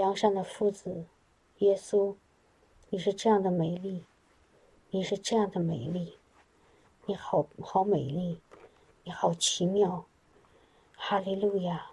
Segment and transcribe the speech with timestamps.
[0.00, 1.04] 梁山的父子，
[1.58, 2.14] 耶稣，
[2.88, 4.02] 你是这样的美丽，
[4.88, 6.16] 你是这样的美丽，
[7.04, 8.40] 你好好美丽，
[9.04, 10.06] 你好奇妙，
[10.96, 11.90] 哈利路亚！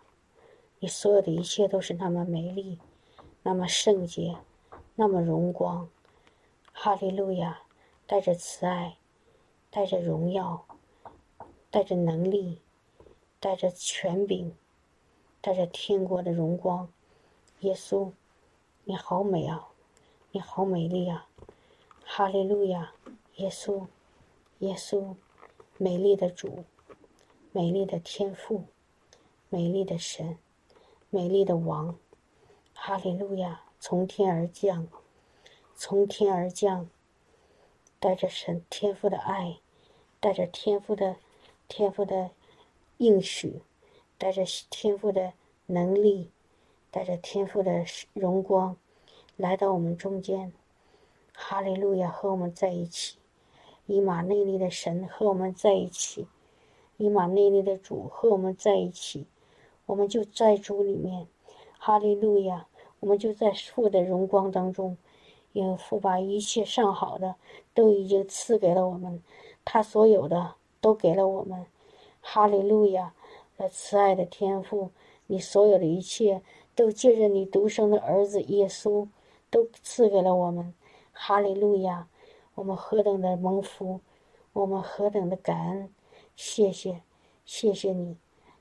[0.79, 2.79] 你所有的一切都是那么美丽，
[3.43, 4.37] 那么圣洁，
[4.96, 5.89] 那么荣光，
[6.71, 7.63] 哈利路亚！
[8.05, 8.96] 带着慈爱，
[9.69, 10.65] 带着荣耀，
[11.69, 12.62] 带着能力，
[13.42, 14.55] 带着权柄，
[15.42, 16.88] 带着天国的荣光。
[17.62, 18.12] 耶稣，
[18.84, 19.70] 你好美啊！
[20.29, 21.27] 你好美丽啊！
[22.05, 22.93] 哈利路亚！
[23.38, 23.88] 耶稣，
[24.59, 25.16] 耶稣，
[25.80, 26.63] 美丽的主，
[27.52, 28.66] 美丽的天父，
[29.49, 30.38] 美丽的神，
[31.09, 31.97] 美丽的王。
[32.75, 33.63] 哈利路亚！
[33.80, 34.88] 从天而降，
[35.75, 36.88] 从天而降。
[37.99, 39.58] 带着神天赋的爱，
[40.19, 41.16] 带着天赋的
[41.67, 42.30] 天赋的
[42.97, 43.63] 应许，
[44.19, 45.33] 带着天赋的
[45.66, 46.30] 能力，
[46.89, 47.83] 带着天赋的
[48.13, 48.77] 荣光，
[49.35, 50.53] 来到我们中间。
[51.33, 53.17] 哈利路亚，和我们在一起。
[53.85, 56.27] 以马内利的神和我们在一起，
[56.97, 59.25] 以马内利的主和我们在一起。
[59.85, 61.27] 我们就在主里面。
[61.77, 62.67] 哈利路亚，
[62.99, 64.97] 我们就在父的荣光当中。
[65.53, 67.35] 因为父把一切上好的
[67.73, 69.23] 都已经赐给了我们，
[69.66, 71.66] 他所有的都给了我们。
[72.22, 73.13] 哈利路亚！
[73.72, 74.91] 慈爱的天父，
[75.25, 76.44] 你所有的一切
[76.78, 79.08] 都借着你独生的儿子耶稣
[79.50, 80.73] 都赐给了我们。
[81.11, 82.08] 哈利路亚！
[82.53, 84.02] 我们何等的蒙福，
[84.53, 85.89] 我们何等的感恩！
[86.36, 87.02] 谢谢，
[87.45, 88.17] 谢谢你，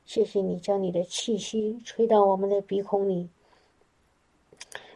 [0.06, 3.28] 谢谢你将你的气息吹到我们的鼻孔里。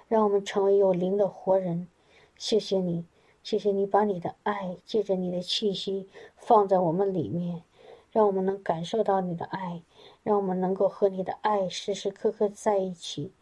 [0.09, 1.89] 让我们成为有灵的活人，
[2.37, 3.05] 谢谢你，
[3.43, 7.63] 谢谢你把你的爱借着你的气息放在我们里面，
[8.11, 9.83] 让我们能感受到你的爱，
[10.23, 13.33] 让我们能够和你的爱时时刻刻在一起。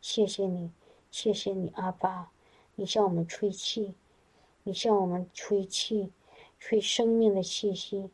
[0.00, 0.70] 谢谢你，
[1.10, 2.30] 谢谢你，阿爸，
[2.76, 3.94] 你向我们吹气，
[4.62, 6.12] 你向我们吹气，
[6.58, 8.10] 吹生命的气息。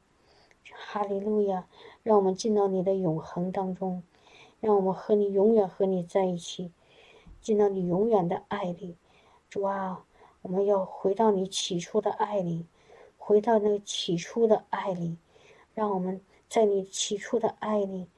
[0.73, 1.67] 哈利路亚，
[2.03, 4.03] 让我们进到你的永恒当中，
[4.61, 6.73] 让我们和你永远和你在一起。
[7.41, 8.97] 进到你永远的爱里，
[9.49, 10.05] 主啊，
[10.43, 12.67] 我们要回到你起初的爱里，
[13.17, 15.17] 回到那个起初的爱里，
[15.73, 18.09] 让我们在你起初的爱里，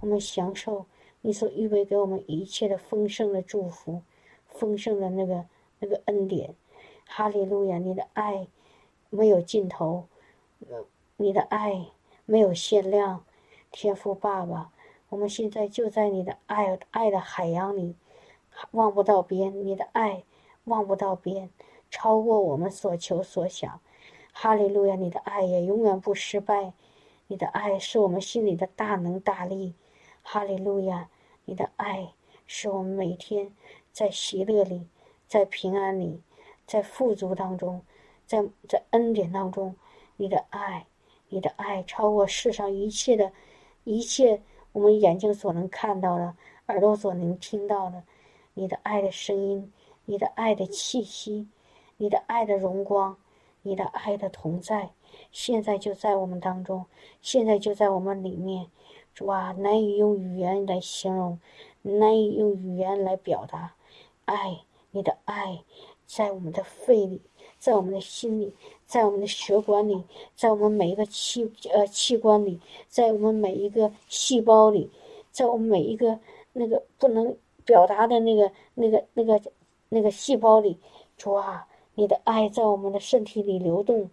[0.00, 0.86] 我们享受
[1.20, 4.02] 你所预备给我们一切的丰盛的祝福，
[4.46, 5.44] 丰盛的那个
[5.80, 6.54] 那个恩典。
[7.04, 7.78] 哈利路亚！
[7.78, 8.46] 你的爱
[9.10, 10.06] 没有尽头，
[11.16, 11.86] 你的爱
[12.26, 13.24] 没有限量。
[13.70, 14.70] 天父爸爸，
[15.08, 17.96] 我们现在就在你的爱爱的海洋里。
[18.72, 20.24] 望不到边，你的爱
[20.64, 21.50] 望不到边，
[21.90, 23.80] 超过我们所求所想。
[24.32, 26.72] 哈利路亚，你的爱也永远不失败。
[27.26, 29.74] 你的爱是我们心里的大能大力。
[30.30, 31.08] 哈利路亚，
[31.46, 32.12] 你的爱
[32.46, 33.50] 是我们每天
[33.92, 34.86] 在喜乐里，
[35.26, 36.20] 在平安里，
[36.66, 37.80] 在富足当中，
[38.26, 39.74] 在在恩典当中。
[40.18, 40.84] 你的爱，
[41.30, 43.32] 你的爱超过世上一切的，
[43.84, 46.36] 一切我们眼睛所能看到的，
[46.66, 48.02] 耳朵所能听到的。
[48.52, 49.72] 你的爱的声音，
[50.04, 51.48] 你的爱的气息，
[51.96, 53.16] 你的爱的荣光，
[53.62, 54.90] 你的爱的同在，
[55.32, 56.84] 现在就在我们当中，
[57.22, 58.66] 现在就在我们里面，
[59.18, 61.40] 主啊，难以用语言来形容，
[61.82, 63.74] 难以用语言来表达，
[64.26, 64.60] 爱，
[64.92, 65.64] 你的爱，
[66.06, 67.20] 在我们的肺里，
[67.58, 68.54] 在我们的心里，
[68.86, 70.04] 在我们的血管里，
[70.36, 74.88] 在我们每一个器呃器官里，在我们每一个细胞里，
[75.32, 76.20] 在我们每一个
[76.52, 77.36] 那个不能。
[77.64, 79.42] 表达的那个、那个、那个、
[79.90, 80.78] 那个细胞里，
[81.18, 84.08] 主啊，你的爱在我们的身体里流动，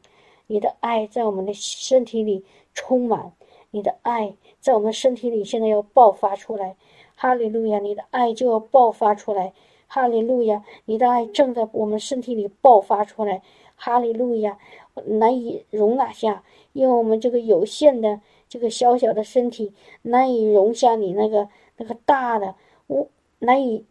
[0.47, 2.43] 你的爱在我们的身体里
[2.73, 3.31] 充满，
[3.75, 6.77] 你的爱在我们身体里现在要爆发出来，
[7.17, 7.77] 哈利路亚！
[7.79, 9.51] 你的爱就要爆发出来，
[9.85, 10.63] 哈利路亚！
[10.85, 13.41] 你的爱正在我们身体里爆发出来，
[13.75, 14.57] 哈利路亚！
[15.03, 16.41] 难以容纳下，
[16.71, 22.55] 因为我们这个有限的、这个小小的身体难以容下你那个那个大的
[22.87, 23.09] 无。
[23.39, 23.85] 难以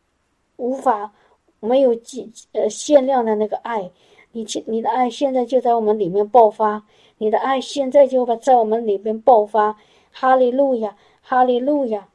[0.57, 1.13] 无法
[1.61, 3.91] 没有限呃限量的那个爱，
[4.35, 6.83] 你你的爱现在就在我们里面爆发，
[7.19, 9.77] 你的爱现在就把在我们里面爆发，
[10.13, 12.09] 哈利路亚，哈利路亚，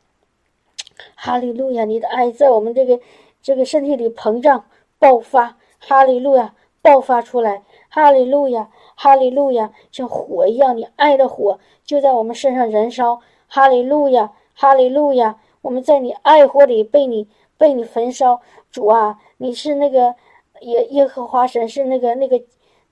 [1.16, 3.00] 哈利路亚，你的爱在我们这个
[3.42, 4.66] 这个身体里膨胀
[5.00, 15.40] 爆发，哈利路亚，爆发出来，哈利路亚，哈利路亚，像火一样，你爱的火就在我们身上燃烧，哈利路亚，哈利路亚。
[15.62, 17.28] 我们在你爱火里被你
[17.58, 18.40] 被你焚烧，
[18.72, 20.16] 主啊，你是那个
[20.62, 22.42] 耶耶和华神，是那个那个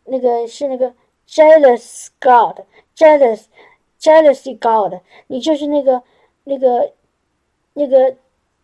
[0.05, 0.93] 那个是那个
[1.27, 3.45] jealous God，jealous
[3.99, 6.01] jealousy God，你就是那个
[6.43, 6.91] 那个
[7.73, 8.11] 那个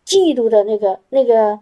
[0.06, 1.60] 嫉妒的那个那个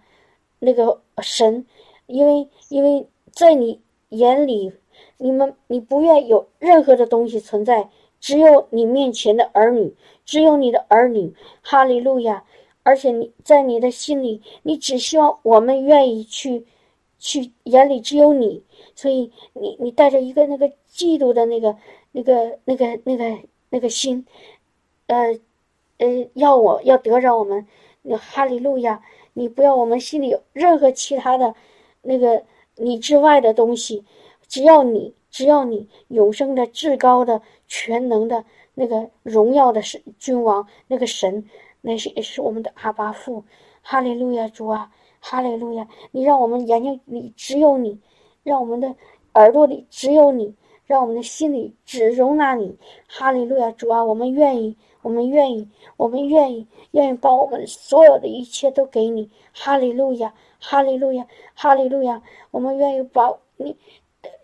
[0.59, 1.67] 那个神，
[2.07, 3.81] 因为因为在你
[4.11, 4.73] 眼里，
[5.19, 7.89] 你们你不愿有任何的东西存在，
[8.21, 9.95] 只有你面前的儿女，
[10.25, 12.45] 只有你的儿女，哈利路亚！
[12.85, 16.67] 而且你在你的心里，你只希望我们愿意去，
[17.23, 18.63] 去眼里只有你，
[18.95, 21.77] 所以你你带着一个那个嫉妒的那个
[22.11, 23.39] 那个那个那个
[23.71, 24.27] 那个心，
[25.07, 25.39] 呃。
[25.99, 27.65] 呃，要我要得着我们，
[28.19, 29.01] 哈利路亚！
[29.35, 31.55] 你不要我们心里有任何其他的，
[32.01, 32.43] 那个
[32.75, 34.05] 你之外的东西，
[34.49, 38.45] 只要你，只要你永生的、至高的、全能的
[38.75, 41.49] 那个荣耀的神君王，那个神，
[41.83, 43.45] 那是也是我们的阿巴父，
[43.83, 44.91] 哈利路亚主啊，
[45.25, 45.89] 哈利路亚！
[46.11, 47.99] 你让我们眼睛里只有你，
[48.43, 48.95] 让我们的
[49.35, 50.53] 耳朵里只有你，
[50.85, 52.77] 让我们的心里只容纳你，
[53.09, 54.77] 哈利路亚主啊，我们愿意。
[55.03, 62.23] 我们愿意，我们愿意，愿意把我们所有的一切都给你，哈利路亚，哈利路亚，哈利路亚。
[62.53, 63.77] 我们愿意把你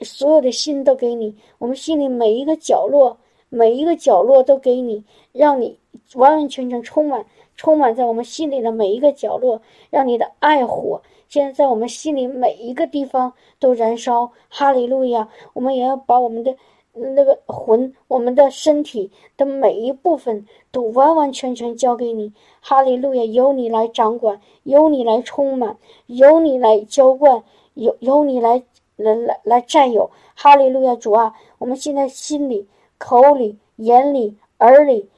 [0.00, 3.16] 所有的心都给你，我们心里每一个角落，
[3.48, 5.78] 每一个角落都给你，让你
[6.14, 7.24] 完完全全充满，
[7.58, 9.60] 充满在我们心里的每一个角落，
[9.90, 15.28] 让你的爱火现在在我们心里每一个地方都燃烧，哈利路亚。
[15.52, 16.56] 我们也要把我们的。
[17.00, 25.76] 那个魂，我们的身体的每一部分都完完全全交给你，哈利路亚，由你来掌管，由你来充满，
[26.06, 27.44] 由你来浇灌，
[27.74, 28.64] 由由你来
[28.96, 32.66] 来来来占有，哈利路亚，主啊，我们现在心里、
[32.96, 35.08] 口里、眼里、耳里，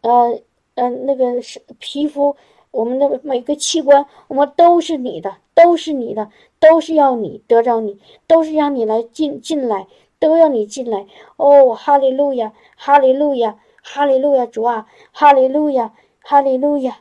[0.00, 0.40] 呃
[0.74, 2.36] 呃，那个是皮肤，
[2.70, 9.86] 我们的每个器官，我们都是你的，都是你的，都是要你得着你，都是让你来进进来。
[10.20, 11.06] 都要你进来
[11.38, 16.98] 哦，哈利路亚，哈利路亚，哈利路亚，主啊，哈利路亚，哈利路亚，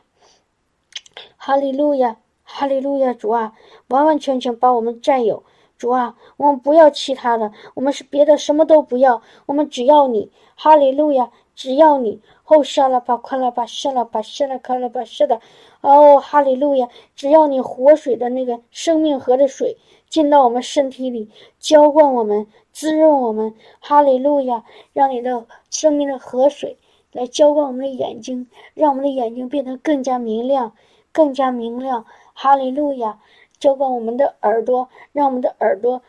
[1.36, 2.15] 哈利路亚，
[2.45, 3.54] 哈利路亚，主啊，
[3.89, 5.44] 完完全全把我们占有，
[5.77, 15.40] 主啊，我们不要其他的，我们是别的什么都不要，我们只要你，哈利路亚，只要你，哦，杀了吧，快了吧，杀了吧，杀了，快了吧，是的，
[15.81, 19.78] 哦，哈利路亚，只要你活水的那个生命河的水
[20.10, 21.30] 进到我们身体里，
[21.60, 22.48] 浇灌我们。
[22.72, 24.63] 滋润我们，哈利路亚！
[24.94, 26.78] 让你的生命的河水
[27.12, 30.74] 来浇灌我们的眼睛，让我们的眼睛变得更加明亮，
[31.12, 32.06] 更加明亮。
[32.34, 33.19] 哈利路亚！
[33.60, 36.01] 浇灌我们的耳朵，让我们的耳朵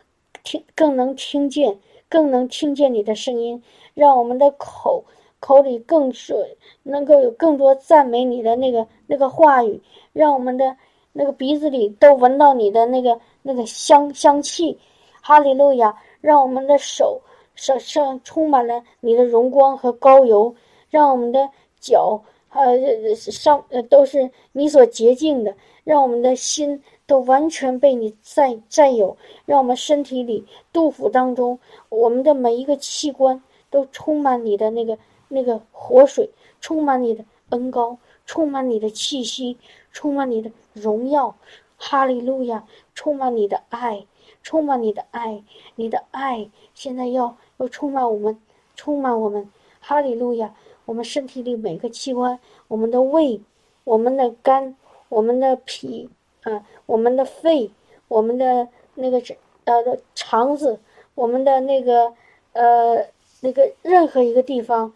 [0.44, 3.64] 听更能听见，更能听见你的声音。
[3.94, 5.06] 让我们的口
[5.40, 9.80] 口里更是能够有更多赞美你的那个那个话语。
[10.12, 10.76] 让我们的
[11.12, 14.78] 那个鼻子里都闻到你的那个那个香香气。
[15.22, 15.94] 哈利路亚！
[16.22, 17.20] 让我们的手
[17.54, 20.54] 手上充满了你的荣光和高油，
[20.88, 21.48] 让我们的
[21.78, 25.54] 脚呃上呃都是你所洁净的，
[25.84, 31.58] 让我们的心都完全被你占占有，让我们身体里杜甫当中，
[31.90, 34.96] 我们的每一个器官都充满你的那个
[35.30, 36.28] 那个活水，
[36.60, 37.96] 充满你的恩高，
[38.26, 39.56] 充满你的气息，
[39.90, 41.34] 充满你的荣耀，
[41.78, 44.06] 哈利路亚，充满你的爱。
[44.42, 45.44] 充满你的爱，
[45.74, 48.40] 你的爱现在要要充满我们，
[48.74, 49.50] 充满我们，
[49.80, 50.54] 哈利路亚！
[50.86, 53.42] 我们身体里每个器官，我们的胃，
[53.84, 54.74] 我们的肝，
[55.10, 56.08] 我们的脾，
[56.44, 57.70] 啊，我们的肺，
[58.08, 59.20] 我们的那个
[59.64, 60.80] 呃肠子，
[61.14, 62.14] 我们的那个
[62.54, 63.06] 呃
[63.40, 64.94] 那个任何一个地方，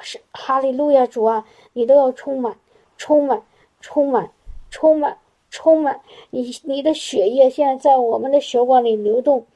[0.00, 2.56] 是哈利路亚主啊，你都要充满，
[2.96, 3.42] 充满，
[3.80, 4.30] 充满，
[4.70, 5.18] 充满。
[5.50, 9.46] 充满你，你的血液现在在我们的血管里流动，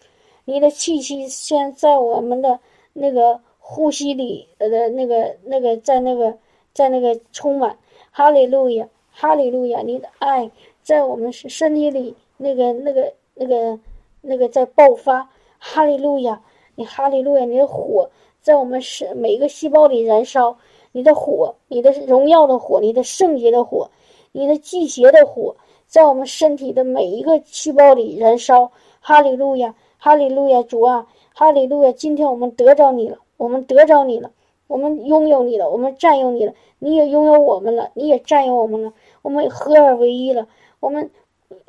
[0.47, 2.59] 你的气息现在在我们的
[2.95, 6.39] 那个呼吸里的那个那个在那个
[6.73, 7.77] 在那个充满，
[8.11, 10.51] 哈利路亚，哈利路亚，你的爱
[10.83, 13.79] 在我们身体里那个那个那个
[14.23, 16.43] 那个在爆发，哈利路亚，
[16.75, 18.11] 你哈利路亚，你的火
[18.43, 20.59] 在我们是每一个细胞里燃烧，
[20.91, 23.89] 你的火，你的荣耀的火，你的圣洁的火，
[24.33, 25.57] 你的祭邪的火。
[25.87, 31.93] 在我们身体的每一个细胞里燃烧，哈利路亚，哈利路亚，主啊，哈利路亚！
[31.93, 34.33] 今天我们得着你了，我们得着你了，
[34.67, 40.49] 我们拥有你了，我们占有你了，你也拥有我们了，你也占有我们了，我们合而为一了，
[40.81, 41.11] 我们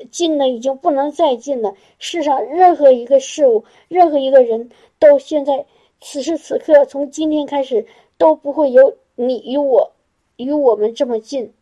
[0.09, 1.73] 近的已经不能再近了。
[1.99, 5.65] 世上任何一个事物，任何一个人都现在
[6.05, 9.93] 此时此刻，从今天开始都不会有你与我
[10.35, 11.53] 与我们这么近。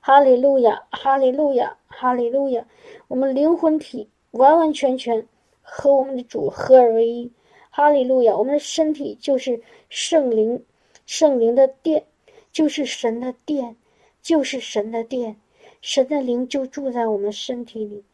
[0.00, 2.66] 哈利路亚，哈利路亚，哈利路亚！
[3.08, 5.26] 我们灵魂体完完全全
[5.62, 7.32] 和我们的主合而为一。
[7.70, 8.36] 哈利路亚！
[8.36, 10.62] 我们的身体就是圣灵，
[11.06, 12.04] 圣灵的殿，
[12.52, 13.76] 就是神的殿，
[14.20, 15.36] 就是神的殿，
[15.80, 18.04] 神的灵就住在我们身体里。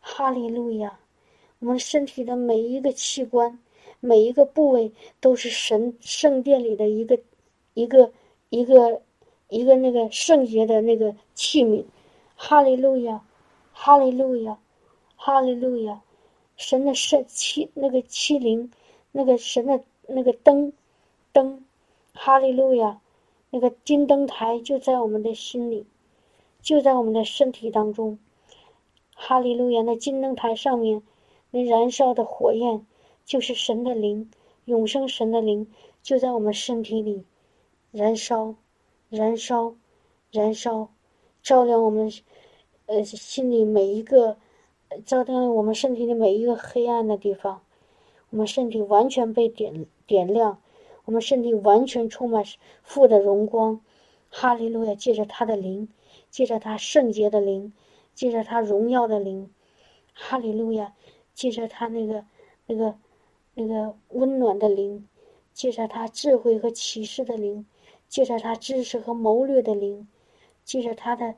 [0.00, 0.98] 哈利路亚！
[1.60, 3.58] 我们身体的每一个器官、
[4.00, 7.18] 每一个部位，都是神圣殿里的一个、
[7.74, 8.12] 一个、
[8.50, 9.02] 一个、
[9.48, 11.84] 一个那个圣洁的那个器皿。
[12.36, 13.24] 哈利路亚！
[13.72, 14.58] 哈利路亚！
[15.16, 16.02] 哈利路亚！
[16.56, 18.70] 神的圣器，那个器灵，
[19.10, 20.72] 那个神的那个灯，
[21.32, 21.64] 灯，
[22.12, 23.00] 哈利路亚！
[23.50, 25.86] 那个金灯台就在我们的心里，
[26.62, 28.18] 就在我们的身体当中。
[29.14, 29.82] 哈利路亚！
[29.82, 31.02] 那金灯台上面
[31.50, 32.86] 那燃烧的火焰，
[33.28, 34.30] 就是神的灵，
[34.64, 35.70] 永生神的灵，
[36.02, 37.26] 就在我们身体里
[37.92, 38.54] 燃烧，
[39.10, 39.74] 燃烧，
[40.32, 40.88] 燃烧，
[41.42, 42.10] 照亮我们
[42.86, 44.38] 呃心里每一个，
[45.04, 47.60] 照亮我们身体的每一个黑暗的地方。
[48.30, 50.62] 我们身体完全被点点亮。
[51.04, 52.44] 我们身体完全充满
[52.82, 53.82] 父的荣光，
[54.30, 54.94] 哈利路亚！
[54.94, 55.88] 借着他的灵，
[56.30, 57.74] 借着他圣洁的灵，
[58.14, 59.50] 借着他荣耀的灵，
[60.14, 60.94] 哈利路亚！
[61.34, 62.24] 借着他那个、
[62.66, 62.98] 那个、
[63.60, 65.08] 那个温暖的灵，
[65.52, 67.66] 借着他智慧和启示的灵，
[68.08, 70.06] 借着他知识和谋略的灵，
[70.64, 71.34] 借着他的、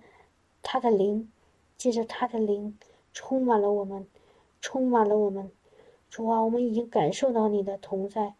[0.62, 1.32] 他的灵，
[1.78, 2.76] 借着他的灵，
[3.14, 4.06] 充满了我们，
[4.60, 5.50] 充满了我们。
[6.10, 8.34] 主啊，我们已经感受到你的同在。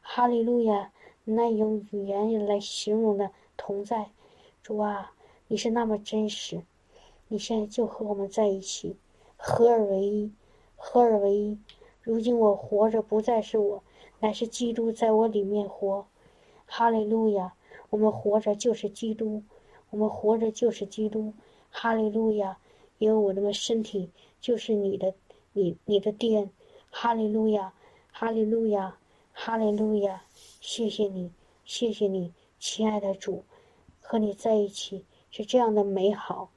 [0.00, 0.90] 哈利路亚！
[1.26, 4.08] 难以用语言来形容的同在，
[4.62, 5.12] 主啊，
[5.48, 6.62] 你是那么真实。
[7.28, 8.96] 你现在就和我们在一起，
[9.36, 10.32] 合而为一，
[10.76, 11.58] 合而为一。
[12.08, 13.82] 如今我活着不再是我，
[14.18, 16.06] 乃是基督在我里面活。
[16.64, 17.52] 哈利路亚！
[17.90, 19.42] 我们活着就是基督，
[19.90, 21.34] 我们活着就是基督。
[21.68, 22.56] 哈利路亚！
[22.96, 24.10] 因为我的身体
[24.40, 25.12] 就是你的，
[25.52, 26.50] 你你的殿。
[26.88, 27.74] 哈利路亚！
[28.10, 28.96] 哈利路亚！
[29.34, 30.24] 哈利路亚，
[30.62, 31.30] 谢谢你，
[31.66, 33.44] 谢谢你，亲爱的主，
[34.00, 36.48] 和你在一起是这样的美好，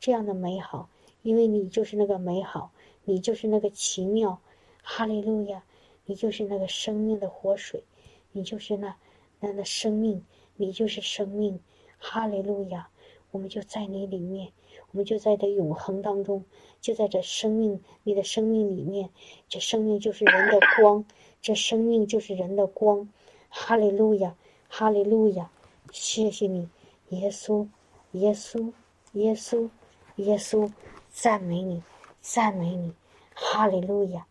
[0.00, 0.88] 这样的美好，
[1.20, 2.70] 因为你就是那个美好，
[3.04, 4.40] 你就是那个奇妙，
[4.88, 5.64] 哈利路亚，
[6.04, 7.82] 你就是那个生命的活水，
[8.30, 8.94] 你就是那
[9.40, 10.24] 那那生命，
[10.54, 11.58] 你就是生命，
[11.98, 12.88] 哈利路亚，
[13.32, 14.52] 我们就在你里面，
[14.92, 16.44] 我们就在这永恒当中，
[16.80, 19.10] 就在这生命，你的生命里面，
[19.48, 21.04] 这生命就是人的光。
[21.42, 23.08] 这生命就是人的光，
[23.48, 24.36] 哈利路亚，
[24.68, 25.50] 哈利路亚，
[25.90, 26.68] 谢谢你，
[27.10, 27.68] 耶稣，
[28.12, 28.72] 耶稣，
[29.12, 29.68] 耶稣，
[30.16, 30.72] 耶稣，
[31.10, 31.82] 赞美你，
[32.20, 32.92] 赞美你，
[33.34, 34.26] 哈利路亚，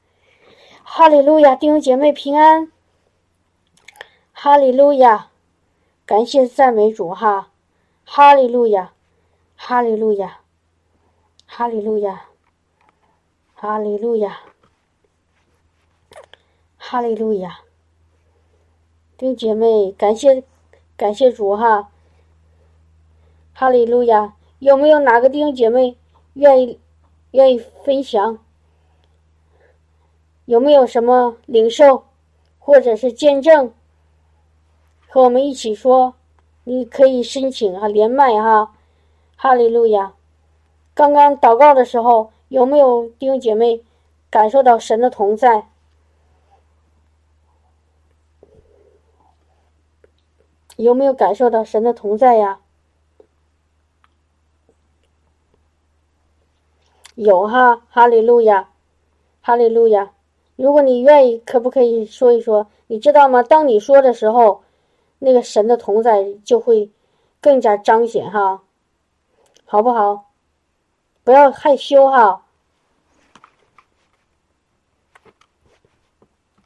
[0.88, 2.72] 哈利路亚，弟兄姐妹平安，
[4.32, 5.30] 哈利路亚，
[6.06, 7.50] 感谢赞美主哈，
[8.06, 8.94] 哈利路亚，
[9.56, 10.40] 哈利路亚，
[11.48, 12.28] 哈利路亚，
[13.56, 14.42] 哈利路亚。
[16.78, 17.62] 哈利路亚，
[19.18, 20.44] 弟兄姐妹，感谢
[20.96, 21.90] 感谢主哈！
[23.54, 25.98] 哈利路亚，有没有哪个弟兄姐妹
[26.34, 26.80] 愿意
[27.32, 28.38] 愿意分享？
[30.46, 32.06] 有没有什么领受
[32.60, 33.74] 或者是见证？
[35.08, 36.16] 和我们一起说，
[36.66, 38.74] 你可以申请啊，连麦哈！
[39.38, 40.14] 哈利路亚！
[40.94, 43.82] 刚刚祷告的时候，有没有弟兄姐妹
[44.30, 45.70] 感受到神的同在？
[50.76, 52.60] 有没有感受到神的同在呀？
[57.16, 58.70] 有哈，哈利路亚，
[59.42, 60.12] 哈利路亚。
[60.56, 62.68] 如果你愿意，可不可以说一说？
[62.88, 63.44] 你知道吗？
[63.44, 64.64] 当你说的时候，
[65.20, 66.90] 那个神的同在就会
[67.42, 68.62] 更加彰显哈，
[69.66, 70.32] 好不好？
[71.24, 72.44] 不要害羞哈。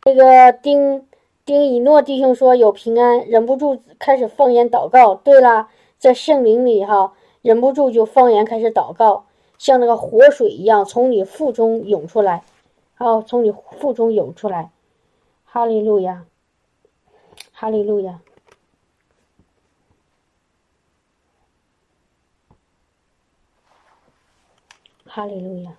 [0.03, 1.05] 那个丁。
[1.45, 5.15] 丁以诺弟兄说：“有平安，忍不住开始方言祷告。
[5.15, 5.67] 对啦，
[5.97, 9.25] 在圣灵里哈，忍不住就方言开始祷告，
[9.57, 12.43] 像那个活水一样从你腹中涌出来，
[12.99, 14.71] 哦，从你腹中涌出来。
[15.43, 16.27] 哈利路亚，
[17.51, 18.21] 哈利路亚，
[25.05, 25.75] 哈利路亚。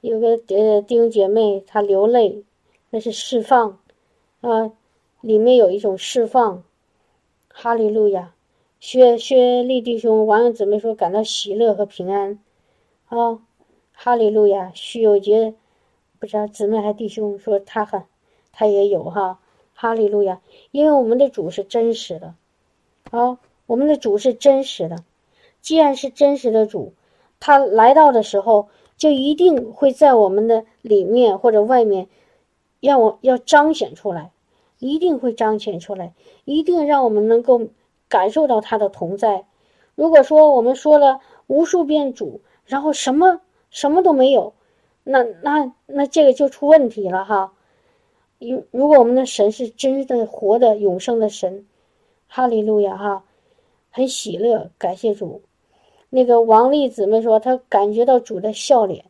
[0.00, 2.42] 有个呃弟兄姐妹，她流泪。”
[2.90, 3.80] 那是释放，
[4.40, 4.70] 啊，
[5.20, 6.62] 里面有一种释放，
[7.48, 8.32] 哈利路亚，
[8.78, 12.38] 薛薛利弟兄、王友姊妹说感到喜乐和平安，
[13.06, 13.43] 啊，
[13.94, 15.54] 哈利路亚，许有杰，
[16.18, 18.02] 不知道姊妹还弟兄说他很，
[18.52, 19.38] 他也有哈，
[19.72, 22.34] 哈利路亚，因为我们的主是真实的，
[23.10, 24.98] 啊，我们的主是真实的，
[25.62, 26.92] 既然是真实的主，
[27.40, 32.08] 他来到的时候就一定会在我们的里面或者外面。
[32.80, 34.30] 要我要彰显出来，
[34.78, 36.12] 一定会彰显出来，
[36.44, 37.68] 一定让我们能够
[38.10, 39.46] 感受到他的同在。
[39.94, 43.40] 如果说我们说了无数遍主，然后什么
[43.74, 44.54] 什么都没有，
[45.02, 47.52] 那那那这个就出问题了哈。
[48.38, 51.66] 如如果我们的神是真的活的永生的神，
[52.28, 53.24] 哈利路亚哈，
[53.90, 55.42] 很喜乐，感谢主。
[56.08, 59.06] 那个王丽姊妹说，她感觉到主的笑脸，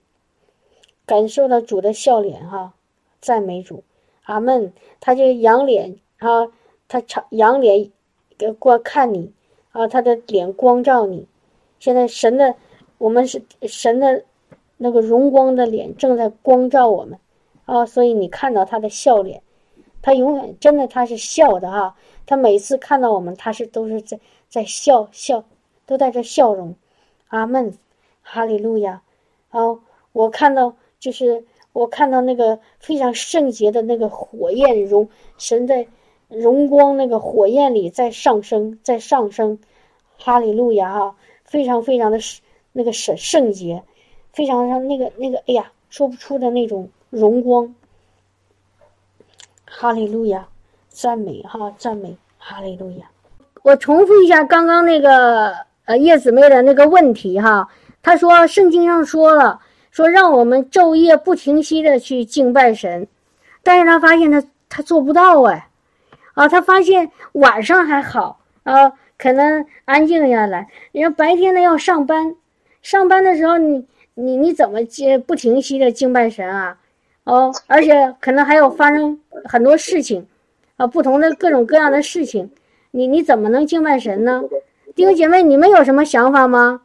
[1.05, 2.73] 感受到主的笑脸哈，
[3.21, 3.85] 赞美主，
[4.23, 4.73] 阿门。
[4.99, 6.49] 她就仰脸啊，
[6.89, 7.93] 她长仰脸
[8.39, 9.31] 给过看你
[9.73, 11.27] 啊，她的脸光照你。
[11.79, 12.55] 现在神的，
[12.97, 14.25] 我们是神的
[14.77, 17.19] 那个荣光的脸正在光照我们。
[17.67, 19.43] 啊，所以你看到他的笑脸，
[20.03, 21.97] 他永远真的他是笑的哈。
[22.27, 25.45] 他每次看到我们，他是都是在在笑笑，
[25.87, 26.75] 都带着笑容。
[27.29, 27.73] 阿门，
[28.21, 29.03] 哈利路亚。
[29.49, 29.79] 啊，
[30.13, 35.87] 我看到就是我看到那个非常圣洁的那个火焰荣神在
[36.29, 39.59] 荣光那个火焰里在上升，在上升。
[40.19, 42.19] 哈利路亚哈，非常非常的
[42.73, 43.83] 那个圣圣洁，
[44.35, 46.91] 非常让那个那个哎呀说不出的那种。
[47.11, 47.73] 荣光，
[49.67, 50.49] 哈利路亚，
[50.89, 53.07] 赞美哈，赞美哈利路亚。
[53.63, 57.69] 我重复一下刚刚那个呃叶姊妹的那个问题哈，
[58.03, 59.61] 她说圣经上说了，
[59.93, 63.07] 说让我们昼夜不停息的去敬拜神，
[63.63, 65.69] 但是她发现她她做不到哎，
[66.33, 72.35] 啊，她发现晚上还好啊，可能安静下来，人家白天呢要上班，
[72.83, 76.79] 上班的时候你你你怎么接不停息的敬拜神啊？
[77.25, 80.27] 哦，而且可能还有发生很多事情，
[80.77, 82.51] 啊，不同的各种各样的事情，
[82.91, 84.43] 你你怎么能敬拜神呢？
[84.95, 86.83] 弟兄姐妹，你们有什么想法吗？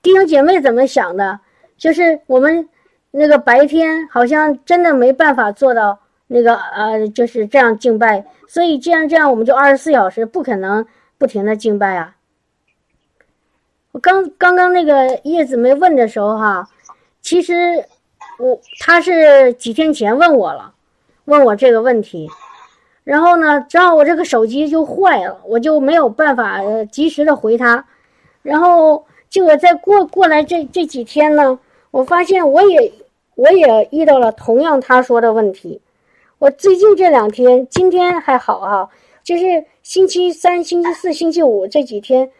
[0.00, 1.40] 弟兄姐妹怎么想的？
[1.76, 2.68] 就是我们
[3.10, 5.98] 那个白天好像真的没办法做到
[6.28, 10.86] 那个呃，就是这样敬拜，所以这样这样我们就二十四小时不可能
[11.18, 12.14] 不停的敬拜啊。
[13.92, 16.68] 我刚刚刚那个叶子没问的时候哈。
[17.20, 17.84] 其实，
[18.38, 20.74] 我他是几天前问我了，
[21.26, 22.28] 问我这个问题，
[23.04, 27.86] 然后呢，正好我这个手机就坏了，我就没有办法及时的回他，
[28.42, 31.60] 然后结果在过过来这这几天呢，
[31.92, 32.92] 我发现我也
[33.36, 35.80] 我也遇到了同样他说的问题，
[36.38, 38.90] 我最近这两天，今天还好哈，
[39.22, 42.32] 就是星期三、星期四、星期五这几天，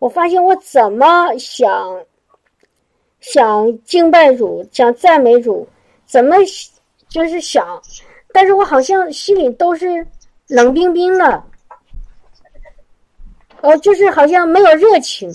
[0.00, 2.04] 我发现我怎么想。
[3.20, 5.68] 想敬拜主，想赞美主，
[6.06, 6.36] 怎么
[7.06, 7.78] 就是想？
[8.32, 10.06] 但是我好像心里都是
[10.46, 11.44] 冷冰冰的，
[13.60, 15.30] 哦，就是好像没有热情，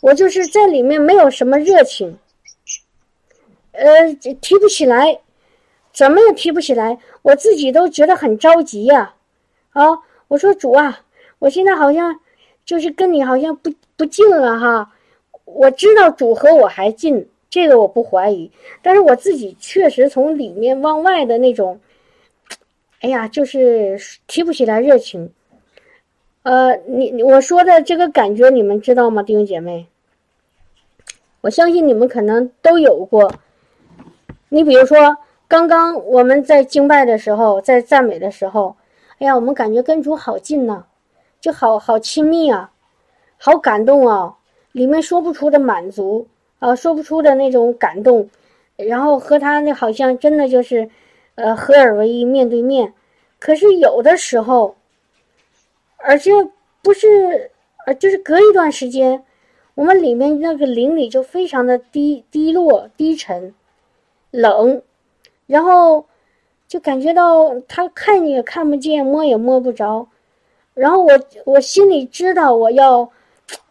[0.00, 2.18] 我就是在里面没有什么热情，
[3.72, 5.20] 呃，提不起来，
[5.92, 9.14] 怎么也提不起来，我自己都觉得很着急呀，
[9.72, 9.84] 啊，
[10.28, 11.02] 我说主啊，
[11.38, 12.18] 我现在好像
[12.64, 14.90] 就是跟你好像不不近了哈。
[15.44, 18.50] 我知道主和我还近，这个我不怀疑。
[18.80, 21.78] 但是我自己确实从里面往外的那种，
[23.02, 25.30] 哎呀，就是提不起来热情。
[26.44, 29.86] 呃，你我说的这个感觉，你们知道吗，弟兄姐妹？
[31.42, 33.30] 我相信你们可能都有过。
[34.48, 38.74] 你比如说，刚刚我们在敬拜的时候，在赞美的时候，
[39.18, 40.86] 哎呀，我们感觉跟主好近呐，
[41.38, 42.70] 就好好亲密啊，
[43.42, 44.36] 好感动啊。
[44.72, 46.28] 里面说不出的满足
[46.60, 48.30] 啊，说不出的那种感动，
[48.76, 50.88] 然后和他那好像真的就是，
[51.34, 52.94] 呃，合二为一，面对面。
[53.40, 54.76] 可是有的时候，
[55.96, 56.30] 而且
[56.82, 57.50] 不是，
[57.84, 59.24] 呃，就是隔一段时间，
[59.74, 63.52] 我们里面那个灵里就非常的低低落、低沉、
[64.30, 64.80] 冷，
[65.48, 66.06] 然后
[66.68, 70.06] 就感觉到他看也看不见，摸也摸不着，
[70.74, 71.10] 然后我
[71.44, 73.10] 我心里知道我要。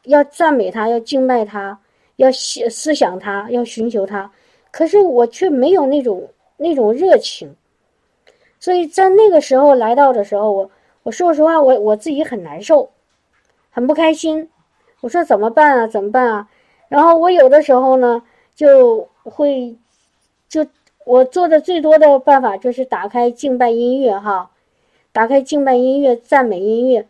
[0.10, 1.80] 要赞美他，要敬拜他，
[2.15, 4.32] 要思思想他，要寻求他，
[4.72, 7.56] 可是我却没有那种那种热情，
[8.60, 10.72] 所以在那个时候来到的时候，我
[11.04, 12.89] 我说实话，我我自己很难受，
[13.69, 14.50] 很不开心。
[15.02, 15.86] 我说怎么办啊？
[15.86, 16.50] 怎么办啊？
[16.88, 18.24] 然后我有的时候呢，
[18.56, 19.78] 就会
[20.50, 20.65] 就
[21.06, 24.50] 我做的最多的办法就是打开敬拜音乐哈，
[25.12, 27.06] 打开敬拜音乐、赞美音乐，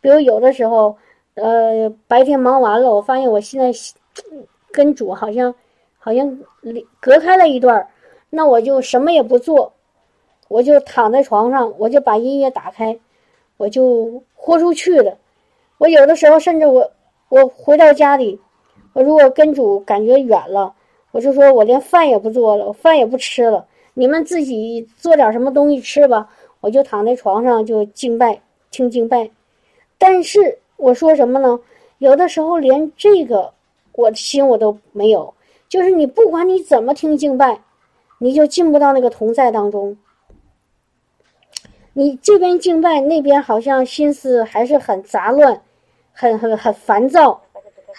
[0.00, 0.96] 比如有的时候。
[1.34, 3.76] 呃，白天忙完了，我发现我现在
[4.70, 5.52] 跟主好像
[5.98, 6.38] 好像
[7.00, 7.88] 隔开了一段
[8.30, 9.72] 那我就什么也不做，
[10.46, 12.96] 我就躺在床上，我就把音乐打开，
[13.56, 15.18] 我就豁出去了。
[15.78, 16.88] 我有的时候甚至我
[17.28, 18.38] 我回到家里，
[18.92, 20.72] 我如果跟主感觉远了，
[21.10, 26.30] 我就说我连饭也不做了，我饭也不吃了，你们自己做点什么东西吃吧。
[26.60, 29.30] 我就躺在床上就敬拜，听敬拜，
[29.98, 30.60] 但是。
[30.76, 31.60] 我说什么呢？
[31.98, 33.54] 有的时候连这个
[33.92, 35.34] 我的心我都没有，
[35.68, 37.60] 就是你不管你怎么听敬拜，
[38.18, 39.96] 你就进不到那个同在当中。
[41.92, 45.62] 你这边敬拜，那边好像心思还是很杂乱，
[46.12, 47.42] 很很很烦躁，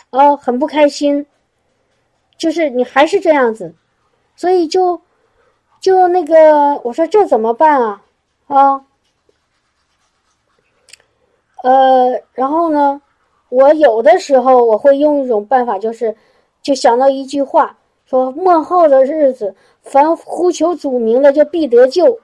[0.10, 1.26] 哦，很不开心。
[2.38, 3.74] 就是你还是这样子，
[4.36, 5.00] 所以就
[5.80, 8.04] 就那个，我说这怎么办啊？
[8.48, 8.86] 啊，
[11.66, 13.02] 呃，然后呢，
[13.50, 16.16] 我有的时候我会用一种办法，就是
[16.62, 17.76] 就想到一句话，
[18.06, 22.20] 说末后的日子，凡呼求主名的，就必得救。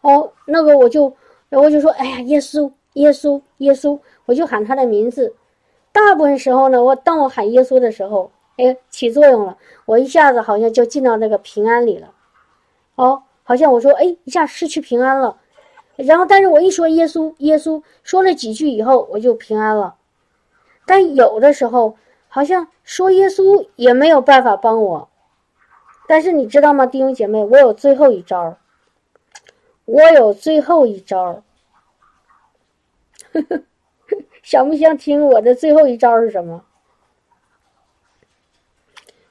[0.00, 1.12] 哦，那个我就，
[1.50, 5.34] 然后就说，哎呀，耶稣，耶稣，耶稣，我就喊他的名字。
[5.92, 12.10] 大部分时候呢，我当我喊耶稣的时候，哎，起作用了，我一下子好像就进到那个平安里了。
[12.94, 15.36] 哦，好像我说，哎，一下失去平安了。
[15.96, 19.96] 然后，但是我一说耶稣，耶稣，说了几句以后，我就平安了。
[20.86, 21.96] 但有的时候，
[22.28, 25.08] 好像说耶稣也没有办法帮我。
[26.08, 28.56] 但是你知道吗，弟兄姐妹，我有最后一招。
[29.84, 31.42] 我有最后一招，
[34.42, 36.64] 想不想听我的最后一招是什么？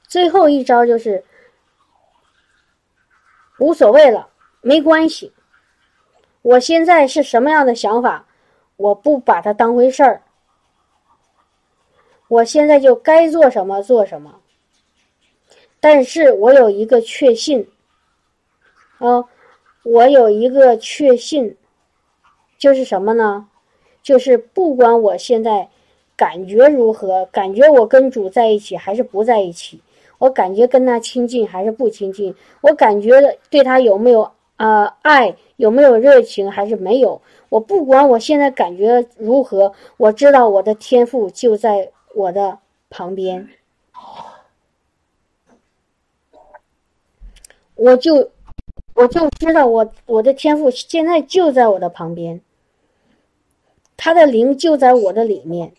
[0.06, 1.24] 最后一招就是
[3.58, 4.28] 无所谓了，
[4.60, 5.32] 没关系。
[6.42, 8.26] 我现在是什么样的想法，
[8.76, 10.22] 我不把它当回事儿。
[12.28, 14.40] 我现在就该做什么做什么。
[15.80, 17.68] 但是我有一个确信，
[18.98, 19.24] 啊。
[19.82, 21.56] 我有一个确信，
[22.58, 23.48] 就是什么呢？
[24.02, 25.70] 就是不管我现在
[26.14, 29.80] 感觉如何，感觉我跟主在一起还是不在一起，
[30.18, 34.30] 我感觉跟他亲近还是不亲近，我感觉对他有没有
[34.64, 37.20] 啊爱，有没有热情还是没有。
[37.48, 42.58] 我不管我现在感觉如何，我知道我的天赋就在我的
[42.90, 43.48] 旁边，
[47.74, 48.30] 我就。
[48.92, 52.42] 我就知道，我我的天赋现在就在我的旁边，
[53.96, 55.72] 他的灵就在我的里面。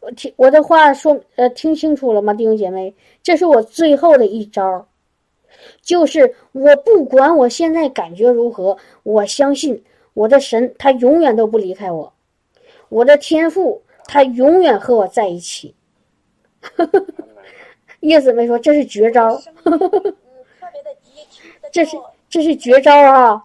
[0.00, 2.94] 我听我的话说，呃，听清楚了吗，弟兄姐妹？
[3.22, 4.86] 这是我最后的一招，
[5.82, 9.82] 就是我不管我现在感觉如何，我相信
[10.14, 12.12] 我的神，他永远都不离开我，
[12.88, 15.74] 我的天赋，他永远和我在一起。
[18.00, 19.40] 叶子妹说：“这是绝招。”
[21.72, 21.96] 这是
[22.28, 23.44] 这是绝招啊！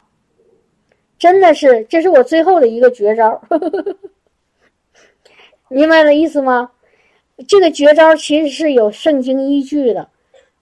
[1.17, 3.41] 真的是，这是我最后的一个绝招，
[5.69, 6.71] 明白了意思吗？
[7.47, 10.09] 这个绝招其实是有圣经依据的。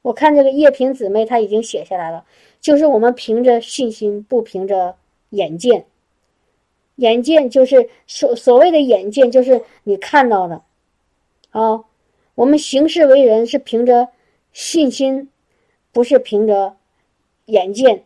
[0.01, 2.25] 我看这个叶萍姊妹她已经写下来了，
[2.59, 4.95] 就是我们凭着信心，不凭着
[5.29, 5.85] 眼见。
[6.95, 10.61] 眼见就是所所谓的眼见，就是你看到的
[11.51, 11.83] 啊。
[12.35, 14.09] 我们行事为人是凭着
[14.53, 15.29] 信心，
[15.91, 16.75] 不是凭着。
[17.49, 18.03] 眼见，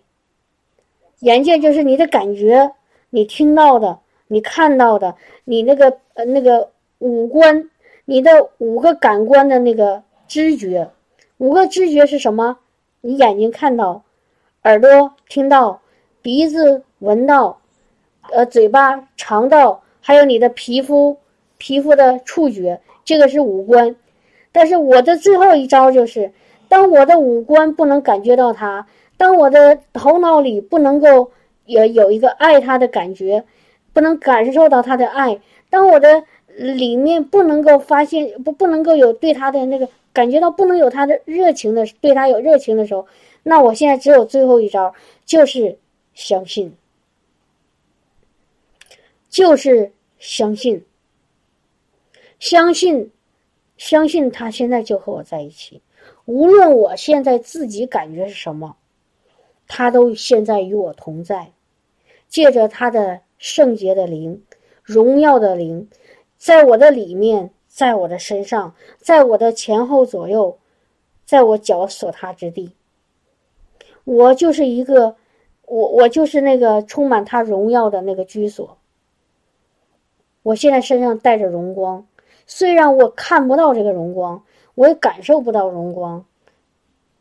[1.19, 2.71] 眼见就是你的感觉，
[3.09, 7.69] 你听到的，你看到的，你那个呃那个五官，
[8.05, 10.89] 你的五个感官的那个知觉，
[11.37, 12.59] 五个知觉是什么？
[13.01, 14.03] 你眼睛看到，
[14.63, 15.81] 耳朵听到，
[16.21, 17.59] 鼻子闻到，
[18.31, 21.17] 呃嘴巴尝到，还有你的皮肤
[21.57, 23.95] 皮肤的触觉，这个是五官。
[24.51, 26.31] 但是我的最后一招就是，
[26.69, 28.85] 当我的五官不能感觉到它。
[29.17, 31.31] 当我的头脑里不能够
[31.65, 33.43] 有有一个爱他的感觉，
[33.93, 35.37] 不能感受到他的爱；
[35.69, 36.23] 当我的
[36.55, 43.07] 里面不能够发现不不能够有对他的那个感觉到不能有他的热情的对他有热情的时候，
[43.41, 44.93] 那我现在只有最后一招，
[45.25, 45.77] 就是
[46.13, 46.75] 相信，
[49.29, 50.85] 就是相信，
[52.39, 53.11] 相信，
[53.75, 55.81] 相信他现在就和我在一起，
[56.25, 58.77] 无论我现在自己感觉是什么。
[59.65, 61.51] 他都现在与我同在，
[62.27, 64.43] 借着他的圣洁的灵、
[64.83, 65.89] 荣耀的灵，
[66.37, 70.59] 在我的里面，在我的身上，在我的前后左右，
[71.25, 72.75] 在我脚所踏之地。
[74.03, 75.15] 我就是一个，
[75.65, 78.77] 我我就是那个充满他荣耀的那个居所。
[80.43, 82.05] 我现在身上带着荣光，
[82.45, 84.43] 虽然我看不到这个荣光，
[84.75, 86.23] 我也感受不到荣光。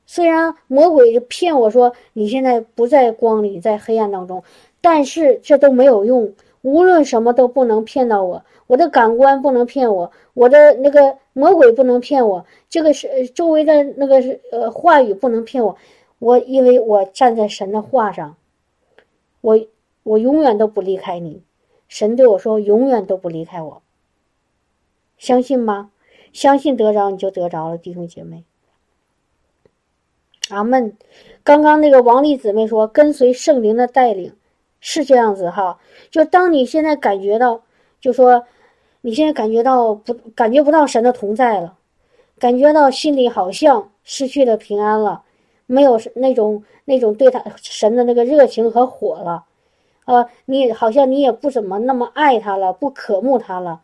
[0.05, 4.45] 虽然魔鬼骗我说你现在不在光里，在黑暗当中，
[4.83, 6.35] 但是这都没有用。
[6.63, 15.77] 无论什么都不能骗到我，我的感官不能骗我，我的那个魔鬼不能骗我，这个是周围的那个是呃话语不能骗我。
[16.19, 18.37] 我因为我站在神的话上，
[19.41, 19.59] 我
[20.05, 21.43] 我永远都不离开你。
[21.89, 23.83] 神对我说：“永远都不离开我。”
[25.19, 25.91] 相信吗？
[26.33, 28.45] 相信得着你就得着了，弟兄姐妹。
[30.49, 30.97] 阿门。
[31.45, 34.33] 刚刚那个王丽姊妹说：“跟随圣灵的带领，
[34.83, 35.79] 是这样子哈。
[36.11, 37.63] 就当你现在感觉到，
[38.01, 38.45] 就说
[39.01, 41.79] 你现在感觉到不感觉不到神的同在了，
[42.39, 45.23] 感觉到心里好像失去了平安了，
[45.67, 49.45] 没有那种那种对他神的那个热情和火了，
[50.05, 53.81] 呃，你好像你也不怎么那么爱他了，不渴慕他了。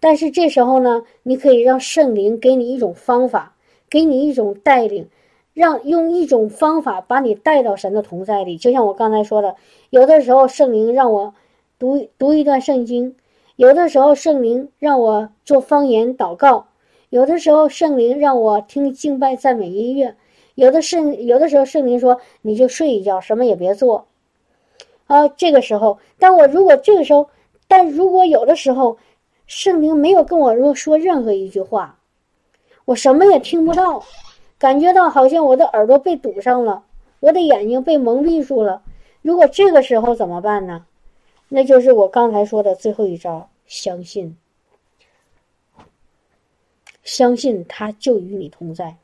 [0.00, 3.54] 但是这时候呢，你可以让圣灵给你一种方法，
[3.90, 5.08] 给你一种带领。”
[5.54, 9.54] 让用一种方法把你带到神的同在里，就像我刚才说的，
[9.88, 11.32] 有的时候圣灵让我
[11.78, 13.14] 读读一段圣经，
[13.56, 16.66] 有的时候圣灵让我做方言祷告，
[17.08, 20.16] 有的时候圣灵让我听敬拜赞美音乐，
[20.56, 24.08] 有的圣有的时候圣灵说你就睡一觉，什么也别做。
[25.06, 27.28] 啊，这个时候，但我如果这个时候，
[27.68, 28.98] 但如果有的时候
[29.46, 32.00] 圣灵没有跟我说说任何一句话，
[32.86, 34.02] 我什么也听不到。
[34.64, 36.86] 感觉到好像我的耳朵被堵上了，
[37.20, 38.82] 我的眼睛被蒙蔽住了。
[39.20, 40.86] 如果这个时候怎么办呢？
[41.50, 44.38] 那就是我刚才说的最后一招：相信，
[47.02, 48.96] 相信他就与你同在，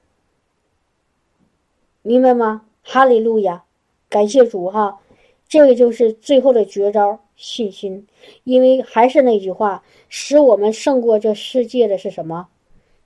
[2.00, 2.62] 明白吗？
[2.82, 3.64] 哈利路亚，
[4.08, 4.98] 感谢主哈！
[5.46, 8.06] 这个就是最后的绝招——信心。
[8.44, 12.48] 因为还是那句话，使我们胜过这世界的是什么？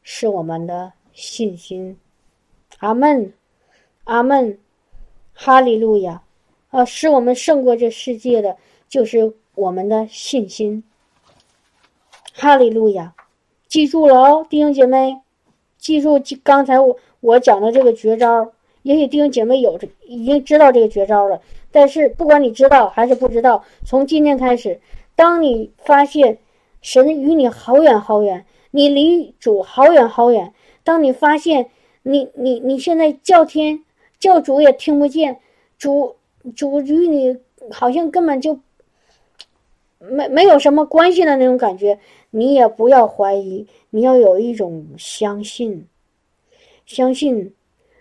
[0.05, 1.99] 是我们的信心。
[2.85, 3.33] 阿门，
[4.05, 4.59] 阿门，
[5.33, 6.21] 哈利路亚！
[6.69, 8.59] 啊，使我们胜过这世界的，
[8.91, 10.85] 就是我们的信心。
[12.35, 13.15] 哈利路亚！
[13.69, 15.19] 记住了哦，弟兄姐妹，
[15.79, 18.53] 记住刚才我我讲的这个绝招。
[18.83, 21.41] 也许弟兄姐妹有这已经知道这个绝招了，
[21.73, 24.79] 但是不管你知道还是不知道，从今天开始，
[25.17, 26.37] 当你发现
[26.83, 31.71] 神与你好远好远，你离主好远好远，当你发现。
[32.07, 33.83] 你你你现在叫天
[34.19, 35.41] 叫主也听不见，
[35.79, 36.17] 主
[36.55, 37.35] 主与你
[37.71, 38.61] 好像根本就
[39.99, 45.87] 没没有什么关系的那种感觉，你也不要怀疑，你要有一种相信，
[46.85, 47.55] 相信，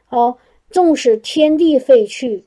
[0.10, 0.38] 哦，
[0.70, 2.44] 纵使天地废去，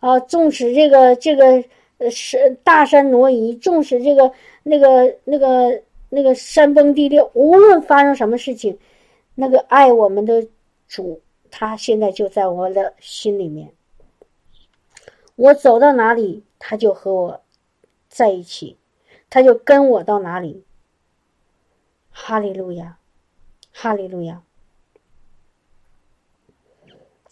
[0.00, 1.62] 啊，纵使这个这个
[1.98, 4.32] 呃是大山挪移，纵使这个
[4.64, 8.76] 那个那个那个山崩地裂，无论发生什么事情，
[9.36, 10.44] 那个爱我们的。
[10.88, 11.20] 主，
[11.50, 13.72] 他现在就在我的心里面。
[15.36, 17.42] 我走到哪里，他就和我
[18.08, 18.76] 在一起，
[19.30, 20.64] 他就跟我到哪里。
[22.10, 22.98] 哈利路亚，
[23.70, 24.42] 哈利路亚，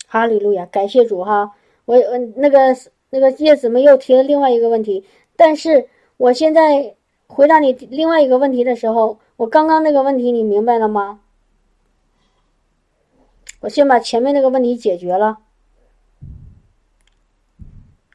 [0.06, 0.64] 哈利路亚！
[0.66, 1.56] 感谢主哈！
[1.84, 2.76] 我我那个
[3.10, 6.94] 那个叶子们又提了另外一个问题，但是我现在
[7.26, 11.20] 回答你另外一个问题的时候，我刚刚那个问题你明白了吗？
[13.66, 15.38] 我先把前面那个问题解决了，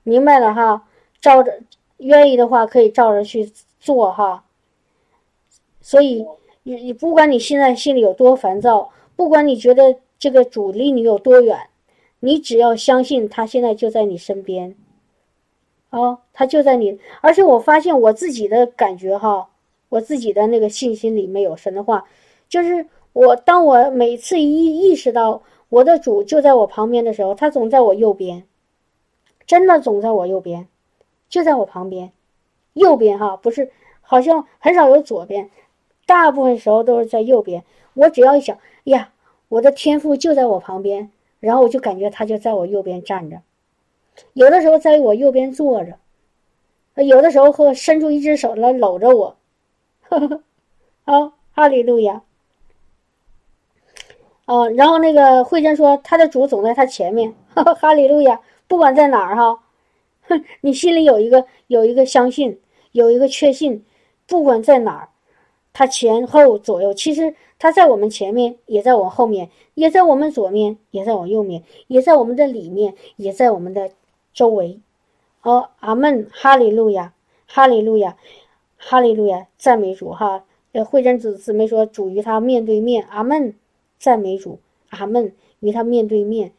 [0.04, 0.88] 明白了哈。
[1.20, 1.60] 照着
[1.98, 4.46] 愿意的话，可以照着去做哈。
[5.82, 6.26] 所以
[6.64, 11.68] 你你不管你现在心里有多烦躁，不管你觉得这个主离你有多远，
[12.22, 14.78] 你只要相信他现在就在你身边。
[15.90, 19.50] 哦，他就在你，而且我发现我自己的感觉哈，
[19.90, 22.06] 我自己的那个信心里面有神的话，
[22.48, 22.88] 就是。
[23.14, 28.46] 我当我每次一意识到我的主就在我旁边的时候，他总在我右边，
[29.46, 30.68] 真的总在我右边，
[31.30, 32.12] 就在我旁边，
[32.74, 33.72] 右边哈，不是
[34.02, 35.50] 好像很少有左边，
[36.06, 37.64] 大部分时候都是在右边。
[37.94, 39.12] 我只要一想呀，
[39.50, 43.42] 我的天赋就在我旁边，然后我就感觉他就在我右边站着，
[44.34, 45.98] 有的时候在我右边坐着，
[47.04, 49.36] 有的时候会伸出一只手来搂着我，
[51.04, 52.24] 好，哈利路亚。
[54.52, 59.64] 哦，然后那个慧珍说，他的主总在他前面， 哈利路亚，不管在哪儿哈，
[60.24, 62.60] 哼，你心里有一个有一个相信，
[62.92, 63.86] 有一个确信，
[64.28, 65.10] 不管在哪儿，
[65.72, 73.92] 他前后左右，其实他在我们前面，也在我后面，也在我们左面，也在我右面，也在我们的里面，也在我们的
[74.34, 74.82] 周围。
[75.44, 77.14] 哦，阿门，哈利路亚，
[77.48, 78.18] 哈利路亚，
[78.76, 80.44] 哈利路亚，赞美主哈。
[80.74, 83.56] 呃，慧珍子姊妹说，主与他面对面，阿门。
[84.02, 84.60] 赞美主，
[84.90, 86.52] 阿门，与他面对面，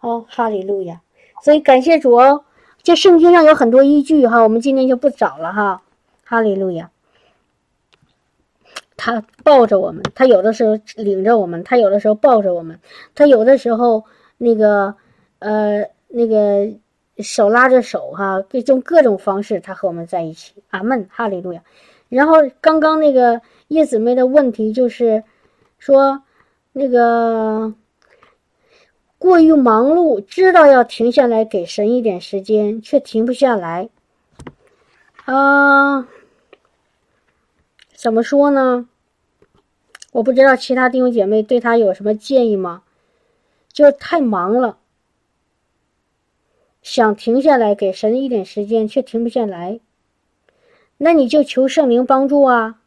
[0.00, 1.00] 哦，哈利路亚！
[1.44, 2.44] 所以感谢主哦，
[2.82, 5.82] 这圣经上有很多依据哈，我们今天就不找了哈，
[6.24, 6.90] 哈利路亚。
[8.96, 12.80] 他抱着我们，他有的时候领着我们，他有的时候抱着我们，
[13.14, 14.04] 他有的时候
[14.38, 14.94] 那个
[15.38, 16.68] 呃那个
[17.18, 20.54] 手拉着手哈，用各种方式他和我们在一起。
[20.70, 21.62] 阿门，哈利路亚。
[22.08, 25.22] 然后刚刚那个叶姊妹的问题就是
[25.78, 26.22] 说，
[26.72, 27.74] 那个
[29.18, 33.90] 过于忙碌，知道要停下来给神一点时间，却停不下来。
[35.24, 36.08] 啊，
[37.94, 38.88] 怎么说呢？
[40.12, 42.82] 我不知道其他弟兄姐妹对他有什么建议吗？
[43.72, 44.78] 就是太忙了，
[46.82, 49.80] 想停下来给神一点时间，却停不下来。
[50.98, 52.80] 那你就求圣灵帮助啊！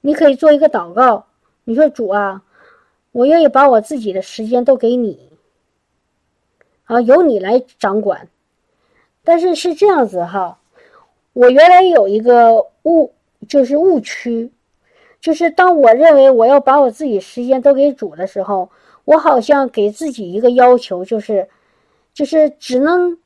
[0.00, 1.25] 你可以做一个祷告，
[1.68, 2.42] 你说主啊，
[3.10, 5.28] 我愿意把我自己的时间都给你，
[6.84, 8.28] 啊，由你来掌管。
[9.24, 10.58] 但是是这样子哈，
[11.32, 13.12] 我原来有一个误，
[13.48, 14.52] 就是误区，
[15.20, 18.70] 就是当我认为我要把我自己时间都给主的时候，
[19.04, 21.48] 我好像给自己一个要求，就是，
[22.14, 23.18] 就是只能。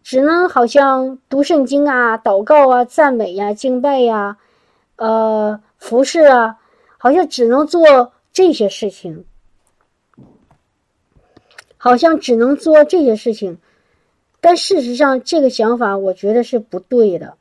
[0.00, 4.38] 只能好像读圣经啊、祷告啊、赞美呀、敬拜呀、
[4.96, 6.56] 呃、服侍啊，
[6.98, 9.24] 好像只能做这些事情，
[11.78, 13.58] 好像只能做这些事情。
[14.40, 17.36] 但事实上，这个想法我觉得是不对的。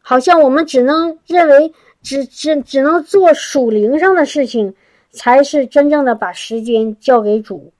[0.00, 4.74] 好像我们只能认为，只只只能做属灵上的事情，
[5.10, 7.72] 才是真正的把时间交给主。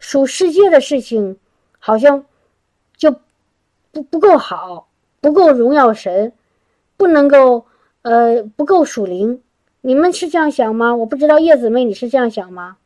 [0.00, 1.38] 属世界的事情，
[1.78, 2.24] 好像
[2.96, 3.14] 就
[3.92, 4.88] 不不够好，
[5.20, 6.32] 不够荣耀神，
[7.00, 7.64] 不能够
[8.02, 9.40] 呃不够属灵。
[9.80, 10.94] 你们是这样想吗？
[10.94, 12.76] 我不知道叶子妹你是这样想吗？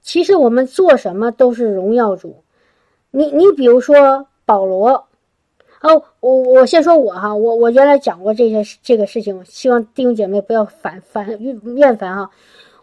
[0.00, 2.42] 其实我们做什么都是荣耀主。
[3.12, 5.06] 你你比如说保罗。
[5.82, 12.30] 哦，我我先说我哈，我我原来讲过这些这个事情，希望弟兄姐妹不要反反厌厌烦哈。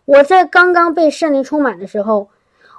[0.06, 2.30] 我在刚刚被圣灵充满的时候，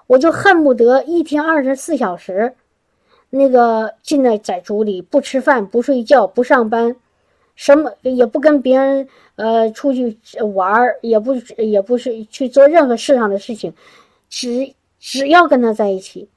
[0.06, 2.54] 我就恨不得一天二十四小时，
[3.30, 6.94] 那个进在在组里，不吃饭，不睡觉，不上班，
[7.56, 10.18] 什么也不跟别人呃出去
[10.54, 13.72] 玩也不也不是去做任何世上的事情，
[14.28, 16.28] 只只要跟他在一起。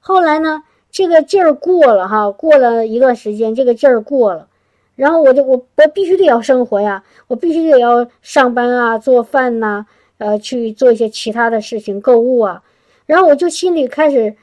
[0.00, 0.64] 后来呢？
[0.90, 4.46] 这个劲儿过了哈，过了一段时间，这个劲儿过了，
[4.94, 9.86] 然后我就我我必须得要生活呀，我必须得要上班啊，做饭呐，
[10.18, 12.62] 呃，去做一些其他的事情，购物啊，
[13.06, 14.36] 然后我就心里开始，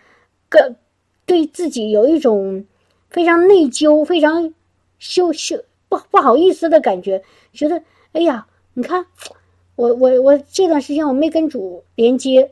[0.50, 0.76] 跟
[1.30, 2.66] 对自己有一种
[3.12, 4.52] 非常内疚、非常
[4.98, 7.80] 羞羞不不好意思的感觉，觉得
[8.14, 9.06] 哎呀，你看，
[9.76, 12.52] 我我我这段时间我没跟主连接，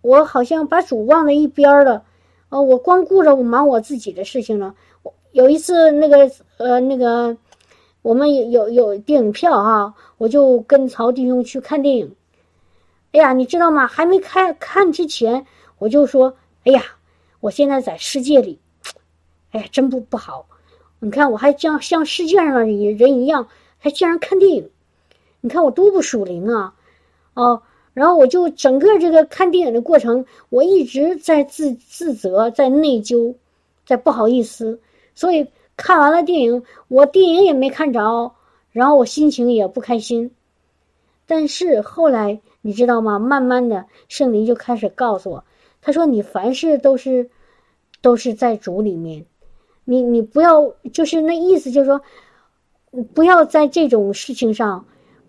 [0.00, 2.02] 我好像把主忘在一边了。
[2.48, 4.74] 哦，我光顾着我忙我自己的事情了。
[5.04, 7.36] 我有一次那个呃那个，
[8.02, 12.12] 我们有有有电影票哈，我就跟曹弟兄去看电影。
[13.12, 13.86] 哎呀，你知道吗？
[13.86, 15.46] 还没开看之前，
[15.78, 16.82] 我就说，哎呀，
[17.40, 18.58] 我现在在世界里，
[19.50, 20.46] 哎呀，真不不好。
[20.98, 24.70] 你看，我还像像世界上的人一样，还竟然看电影。
[25.40, 26.74] 你看我多不属灵啊！
[27.34, 27.62] 哦。
[27.92, 33.34] 然后我就整个这个看电影的过程，我一直在自自责，在内疚，
[33.86, 34.78] 在不好意思。
[35.14, 38.34] 所以看完了电影，我电影也没看着，
[38.70, 40.30] 然后我心情也不开心。
[41.26, 43.18] 但是后来你知道吗？
[43.18, 45.44] 慢慢的，圣灵就开始告诉我，
[45.86, 47.30] 他说：“你凡事都是，
[48.02, 49.24] 都是在主里面，
[49.84, 52.02] 你你不要就是那意思，就是说，
[53.14, 54.84] 不要在这种事情上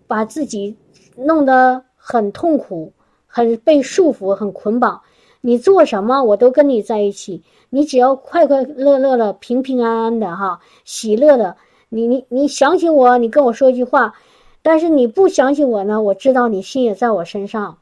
[0.08, 0.76] 把自己
[1.16, 2.94] 弄得。”很痛苦，
[3.26, 5.02] 很被束缚，很捆绑。
[5.42, 7.42] 你做什么，我都跟你在一起。
[7.68, 11.58] 你只要快快乐乐的、平平安安的，哈，喜乐的。
[11.90, 14.14] 你你你想起我，你跟我说一句话。
[14.62, 17.76] 但是你不想起我呢，我知道你心也在我身上。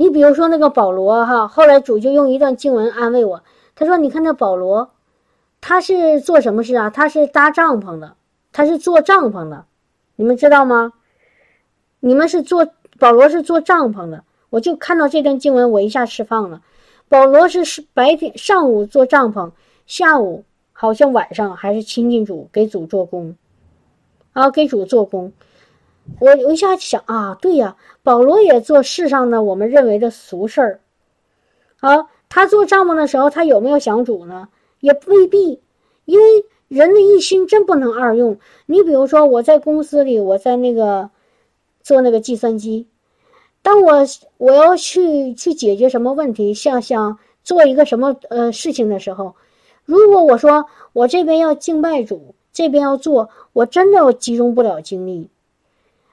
[0.00, 3.42] 你比如说那个保罗，哈，后来主就用一段经文安慰我。
[3.74, 4.92] 他说：“你看那保罗，
[5.60, 6.88] 他是做什么事啊？
[6.88, 8.14] 他是搭帐篷的，
[8.50, 9.66] 他是做帐篷的。
[10.16, 10.94] 你们知道吗？”
[12.00, 12.66] 你们是做
[12.98, 16.62] 保罗是做帐篷的，我就看到这段经文，我一下释放了。
[17.10, 19.50] 保罗是是白天上午做帐篷，
[19.86, 23.36] 下午好像晚上还是亲近主，给主做工，
[24.32, 25.34] 啊，给主做工。
[26.18, 30.80] 我我一下想啊，对呀，保罗也做世上的我们认为的俗事儿。
[31.80, 34.48] 啊，他做帐篷的时候，他有没有想主呢？
[34.80, 35.60] 也未必，
[36.04, 38.38] 因为人的一心真不能二用。
[38.66, 41.10] 你比如说，我在公司里，我在那个。
[41.82, 42.86] 做那个计算机，
[43.62, 44.04] 当我
[44.36, 49.34] 我要去去解决什么问题，像想做一个什么呃事情的时候，
[49.86, 55.30] 如果我说我这边要敬拜主，这边要做，我真的集中不了精力，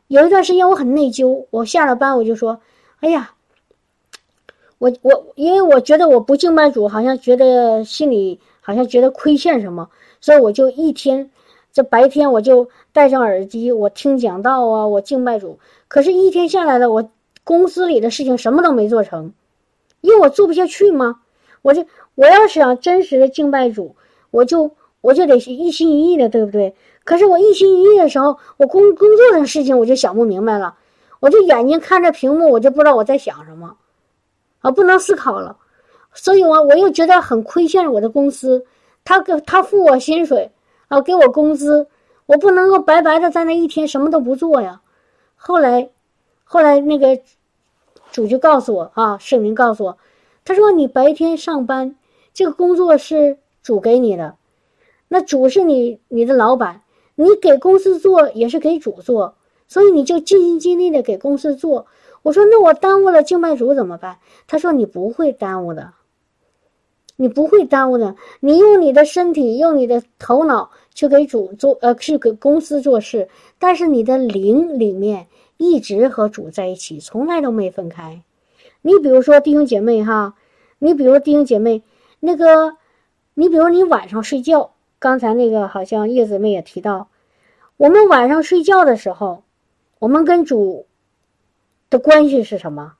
[0.07, 2.61] 有一段时间我很内疚，我下了班我就说
[3.01, 3.31] ：“哎呀，
[4.77, 9.89] 我我因为我觉得我不敬拜主，好像觉得心里好像觉得亏欠什么，
[10.21, 11.29] 所以我就一天
[11.73, 15.59] 这白天我就戴上耳机，我听讲道啊，我敬拜主。
[15.89, 17.09] 可是，一天下来了，我
[17.43, 19.33] 公司里的事情什么都没做成，
[19.99, 21.19] 因为我做不下去吗？
[21.61, 21.85] 我就
[22.15, 23.95] 我要想真实的敬拜主，
[24.31, 26.75] 我就我就得一心一意的，对不对？”
[27.07, 30.75] 可是我一心一意的时候，我工工作的事情我就想不明白了，
[31.21, 33.77] 我就眼睛看着屏幕，我就不知道我在想什么，
[34.59, 35.55] 啊，不能思考了，
[36.13, 38.65] 所以我我又觉得很亏欠我的公司，
[39.05, 40.51] 他给他付我薪水，
[40.89, 41.87] 啊，给我工资，
[42.25, 44.81] 我不能够白白的在那一天什么都不做呀。
[45.37, 45.89] 后来，
[46.43, 47.17] 后来那个
[48.11, 49.97] 主就告诉我啊，圣灵告诉我，
[50.43, 51.95] 他说你白天上班，
[52.33, 54.35] 这个工作是主给你的，
[55.07, 56.81] 那主是你你的老板。
[57.19, 59.33] 你给公司做也是给主做，
[59.67, 61.87] 所以你就尽心尽力的给公司做。
[62.21, 64.19] 我说那我耽误了敬拜主怎么办？
[64.45, 65.93] 他说你不会耽误的，
[67.15, 68.15] 你不会耽误的。
[68.39, 75.25] 你用你的身体，用你的头脑去给主做，呃，去给公司做事，但是你的灵里面
[75.57, 78.21] 一直和主在一起，从来都没分开。
[78.83, 80.35] 你比如说弟兄姐妹哈，
[80.77, 81.81] 你比如弟兄姐妹，
[82.19, 82.77] 那个，
[83.33, 84.73] 你比如你晚上睡觉。
[84.99, 87.09] 刚才那个好像叶子妹也提到，
[87.77, 89.43] 我们晚上睡觉的时候，
[89.99, 90.85] 我们跟主
[91.89, 92.93] 的关系是什么？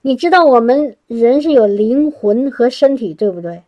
[0.00, 3.64] 你知道我们人是有灵魂和身体，对不对？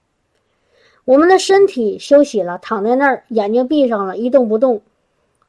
[1.04, 4.80] 我们的身体休息了，躺在那儿，眼睛闭上了，一动不动，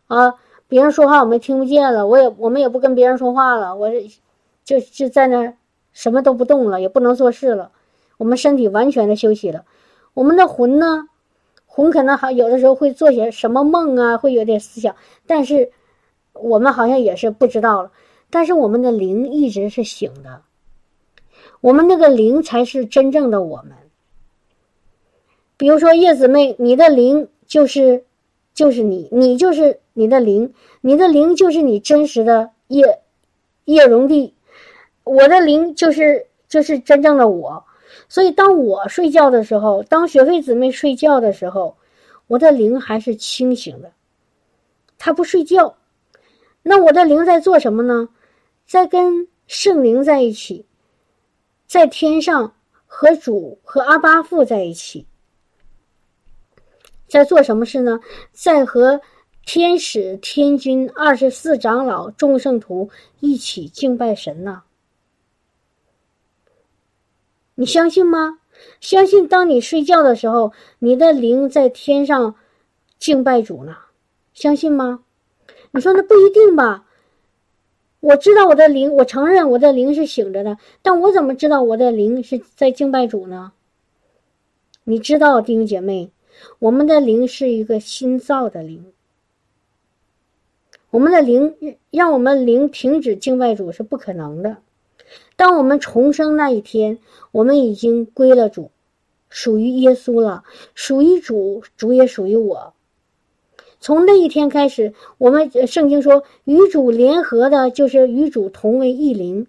[0.07, 0.35] 啊，
[0.67, 3.89] 别人说话我们听不见了，我也我们也不跟别人说话了，我
[4.65, 5.53] 就就在那
[5.93, 7.71] 什么都不动了，也不能做事了，
[8.17, 9.63] 我们身体完全的休息了。
[10.13, 11.07] 我们的魂呢？
[11.65, 14.93] 魂可能还有的时候会做些什么梦啊，会有点思想，
[15.25, 15.71] 但是
[16.33, 17.91] 我们好像也是不知道了。
[18.29, 20.41] 但是我们的灵一直是醒的，
[21.61, 23.71] 我们那个灵才是真正的我们。
[25.55, 28.03] 比如说叶子妹，你的灵就是
[28.53, 32.99] 就是你，你就是你的灵，你的灵就是你真实的叶
[33.63, 34.33] 叶荣帝，
[35.05, 37.63] 我的灵就是就是真正的我。
[38.11, 41.77] 所以，当我睡觉的时候，当学费姊妹睡觉的时候，
[42.27, 43.93] 我的灵还是清醒的，
[44.97, 45.77] 他不睡觉。
[46.61, 48.09] 那我的灵在做什么呢？
[48.65, 50.65] 在跟圣灵在一起，
[51.65, 52.53] 在天上
[52.85, 55.07] 和主和阿巴父在一起，
[57.07, 58.01] 在做什么事呢？
[58.33, 58.99] 在和
[59.45, 62.89] 天使、天君、二十四长老、众圣徒
[63.21, 64.63] 一起敬拜神呢。
[67.61, 68.39] 你相信吗？
[68.79, 72.33] 相信当你睡觉的时候，你的灵在天上
[72.97, 73.77] 敬拜主呢？
[74.33, 75.03] 相信吗？
[75.69, 76.87] 你说那不一定吧？
[77.99, 83.51] 我知道我的灵，我承认我的灵是醒着的，但我怎么知道我的灵是在敬拜主呢？
[84.83, 86.11] 你知道，弟兄姐妹，
[86.57, 88.91] 我们的灵是一个新造的灵，
[90.89, 94.57] 我们的灵让我们灵停止敬拜主是不可能的。
[95.41, 96.99] 当我们重生那一天，
[97.31, 98.69] 我们已经归了主，
[99.27, 100.43] 属于耶稣了，
[100.75, 102.75] 属于主，主也属于我。
[103.79, 109.47] 从那一天开始，我们圣经说与主联合的，就是与主同为一灵，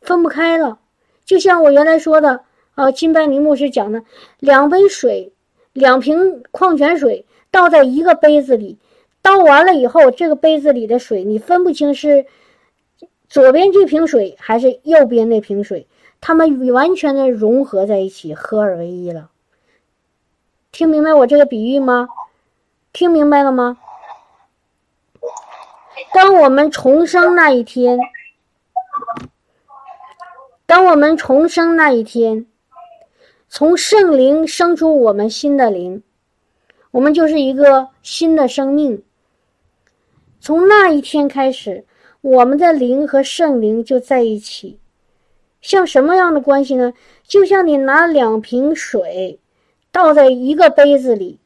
[0.00, 0.78] 分不开了。
[1.24, 2.42] 就像我原来说的，
[2.76, 4.04] 啊，金拜尼牧师讲的，
[4.38, 5.32] 两杯水，
[5.72, 8.78] 两瓶矿泉水倒在一个杯子里，
[9.22, 12.26] 倒完了以后，这个杯子里的水你分不清是。
[13.32, 15.86] 左边这瓶水还是右边那瓶水，
[16.20, 19.30] 它们完全的融合在一起，合二为一了。
[20.70, 22.08] 听明白我这个比喻吗？
[22.92, 23.78] 听明白了吗？
[26.12, 27.98] 当我们重生那一天，
[30.66, 32.44] 当我们重生那一天，
[33.48, 36.02] 从圣灵生出我们新的灵，
[36.90, 39.02] 我们就是一个新的生命。
[40.38, 41.86] 从那一天开始。
[42.22, 44.78] 我们的灵和圣灵就在一起，
[45.60, 46.94] 像什么样的关系呢？
[47.26, 49.40] 就像你拿两瓶水
[49.90, 51.40] 倒在一个杯子里，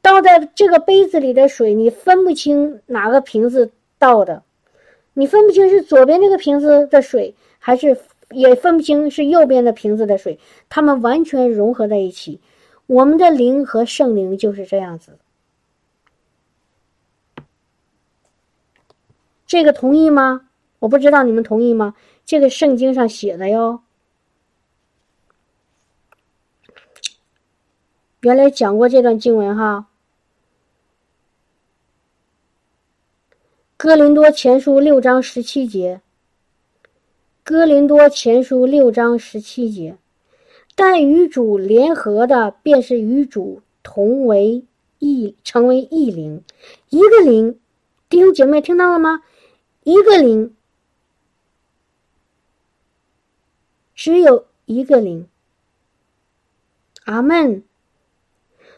[0.00, 4.44] 倒在这个杯子里的水，你分不清哪个瓶子倒的，
[5.14, 7.98] 你分不清是左边那个瓶子的水，还是
[8.30, 10.38] 也分不清是右边的瓶子的水，
[10.68, 12.40] 它们完全融合在一起。
[12.86, 15.18] 我们的灵和圣灵就是这样子。
[19.46, 20.48] 这个同意吗？
[20.80, 21.94] 我不知道你们同意吗？
[22.24, 23.80] 这个圣经上写的哟。
[28.20, 29.86] 原来讲过这段经文哈。
[33.76, 36.00] 哥林多前书六章十七节。
[37.44, 39.96] 哥林多前书六章十七节，
[40.74, 44.64] 但与主联合的，便是与主同为
[44.98, 46.42] 一，成为一灵，
[46.88, 47.60] 一个灵。
[48.08, 49.22] 弟兄姐妹听到了吗？
[49.86, 50.52] 一个灵，
[53.94, 55.28] 只有一个灵。
[57.04, 57.62] 阿门。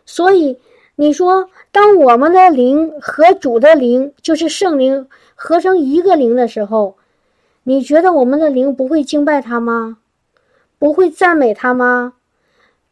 [0.04, 0.60] 所以
[0.96, 6.98] 你说，当我们的灵和主的灵，就是圣灵合成一个灵的时候。
[7.62, 9.96] 你觉得我们的灵不会敬拜他吗？
[10.78, 12.12] 不会赞美他吗？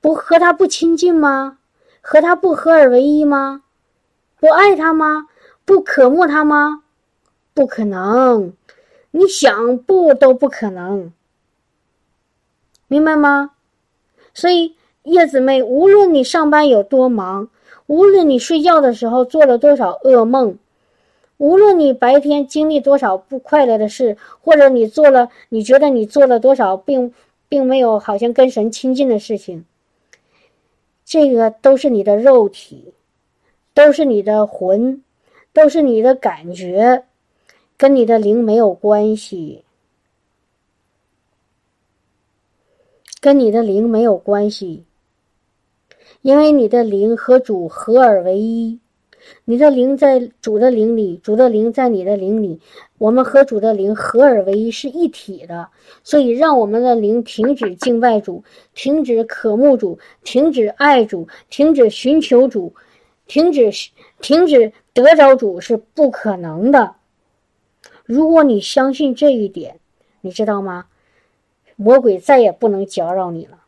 [0.00, 1.58] 不和他不亲近吗？
[2.00, 3.62] 和他不合而为一吗？
[4.40, 5.26] 不爱他吗？
[5.66, 6.82] 不渴慕他吗？
[7.56, 8.52] 不可能，
[9.12, 11.10] 你想不都不可能，
[12.86, 13.52] 明白吗？
[14.34, 17.48] 所以叶子妹，无论你上班有多忙，
[17.86, 20.58] 无论你睡觉的时候做了多少噩梦。
[21.38, 27.14] 无论你白天经历多少不快乐的事，或者你做了你觉得你做了多少并
[27.48, 29.64] 并没有好像跟神亲近的事情，
[31.06, 32.92] 这个都是你的肉体，
[33.72, 35.02] 都是你的魂，
[35.54, 37.04] 都是你的感觉，
[37.78, 39.64] 跟你的灵没有关系，
[43.20, 44.84] 跟你的灵没有关系，
[46.22, 48.80] 因为你的灵和主合而为一。
[49.44, 52.60] 你的灵在主的灵里，主的灵在你的灵里，
[52.96, 55.68] 我们和主的灵合而为一，是一体的。
[56.04, 62.72] 所以，让我们的灵停止敬拜主，停止渴慕主，停止爱主，停止寻求主，
[63.26, 63.68] 停止
[64.20, 66.94] 停止得着主是不可能的。
[68.06, 69.78] 如果你相信这一点，
[70.22, 70.86] 你知道吗？
[71.74, 73.58] 魔鬼再也不能搅扰你了，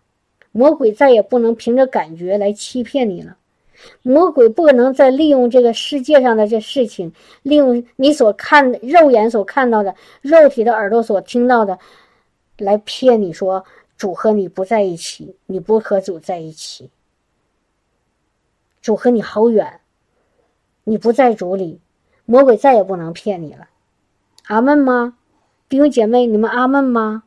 [0.50, 3.36] 魔鬼再也不能凭着感觉来欺骗你了。
[4.02, 7.12] 魔鬼不可能再利用这个世界上的这事情，
[7.42, 11.78] 利用你所看肉眼所看到的、肉体的耳朵所听到的，
[12.56, 13.64] 来骗你说
[13.96, 16.90] 主和你不在一起，你不和主在一起，
[18.80, 19.80] 主和你好远，
[20.84, 21.78] 你不在主里，
[22.24, 23.68] 魔鬼再也不能骗你了。
[24.48, 25.14] 阿门吗？
[25.68, 27.24] 弟兄姐妹，你们阿门吗？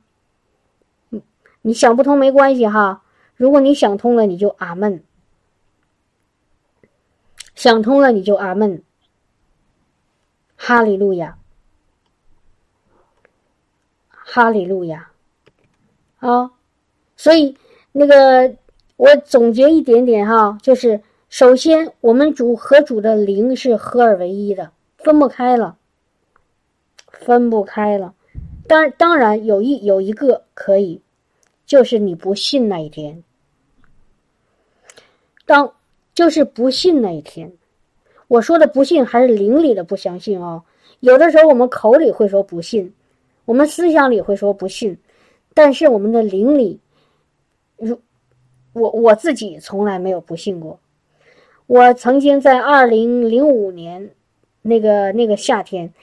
[1.61, 3.03] 你想不通没关系哈，
[3.35, 5.03] 如果你想通了，你就阿门。
[7.53, 8.81] 想通了，你就阿门，
[10.55, 11.37] 哈利路亚，
[14.09, 15.11] 哈利路亚，
[16.17, 16.51] 啊！
[17.15, 17.55] 所以
[17.91, 18.55] 那个
[18.95, 25.77] 我总结一点点哈，就是首先我们主和主的灵是合而为一的，分不开了，
[27.21, 28.13] 分不开了。
[28.67, 31.01] 当当然有一有一个可以，
[31.65, 33.23] 就是你不信那一天，
[35.45, 35.73] 当。
[36.13, 37.53] 就是不信那一天，
[38.27, 40.61] 我说的不信还是灵里的不相信哦。
[40.99, 42.93] 有的时候我们口里会说不信，
[43.45, 44.97] 我们思想里会说不信，
[45.53, 46.81] 但是我们的灵里，
[47.77, 47.97] 如
[48.73, 50.77] 我我自己从来没有不信过。
[51.65, 54.11] 我曾经在二零零五年
[54.61, 55.93] 那个那个夏天，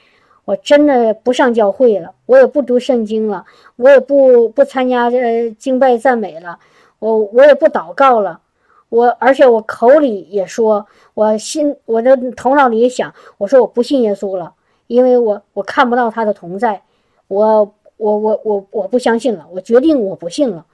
[0.49, 3.45] 我真的不上教会了，我也不读圣经了，
[3.75, 6.57] 我也不不参加呃敬拜赞美了，
[6.97, 8.41] 我我也不祷告了。
[8.89, 14.55] 我而且我口里也说，我心我的头脑里也想，我说我不信耶稣了，
[14.87, 16.81] 因为我我看不到他的同在，
[17.27, 20.65] 我我我我我不相信了，我决定我不信了，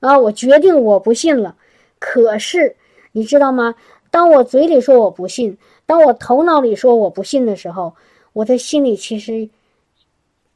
[0.00, 1.54] 啊，我决定我不信了。
[2.00, 2.74] 可是
[3.12, 3.76] 你知道吗？
[4.10, 7.94] 当我嘴里说我不信，当我头脑里说我不信的时候，
[8.38, 9.48] 我的心里其实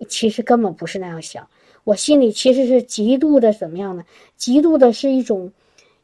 [0.09, 1.49] 其实根本不是那样想，
[1.83, 4.05] 我心里其实是极度的怎么样呢？
[4.37, 5.53] 极度的是一种。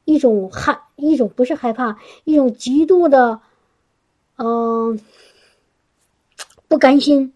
[0.05, 3.39] 一种害，一种不是害怕，一种极度的，
[4.39, 4.99] 嗯，
[6.67, 7.31] 不甘心，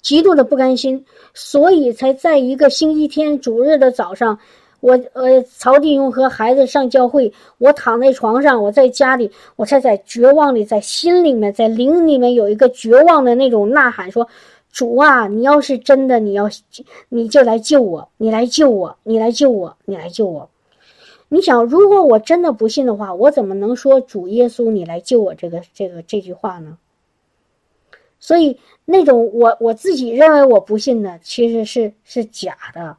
[0.00, 4.38] 极度的不甘心，所以才在一个星期天主日的早上，
[4.84, 14.28] 我呃曹弟兄和孩子上教会，我躺在床上，我在家里，我才在绝望里，在心里面，在灵里面有一个绝望的那种呐喊，说
[14.70, 16.50] ：“主啊，你要是真的，你要
[17.08, 20.50] 你就来救我，你来救我，你来救我，你来救我。”
[21.30, 26.76] 你想，如果我真的不信的话，我怎么能说主耶稣你来救我这个这个这句话呢？
[28.20, 32.98] 所以那种我我自己认为我不信的，其实是是假的。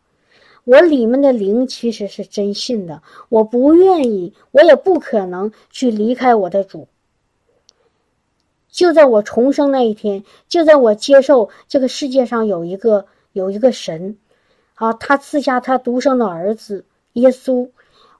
[0.65, 3.01] 我里面的灵其实是真信的。
[3.29, 6.87] 我不愿意，我也不可能去离开我的主。
[8.69, 14.17] 就在我重生那一天，就在我接受这个世界上有一个有一个神，
[14.73, 17.69] 啊，他赐下他独生的儿子耶稣。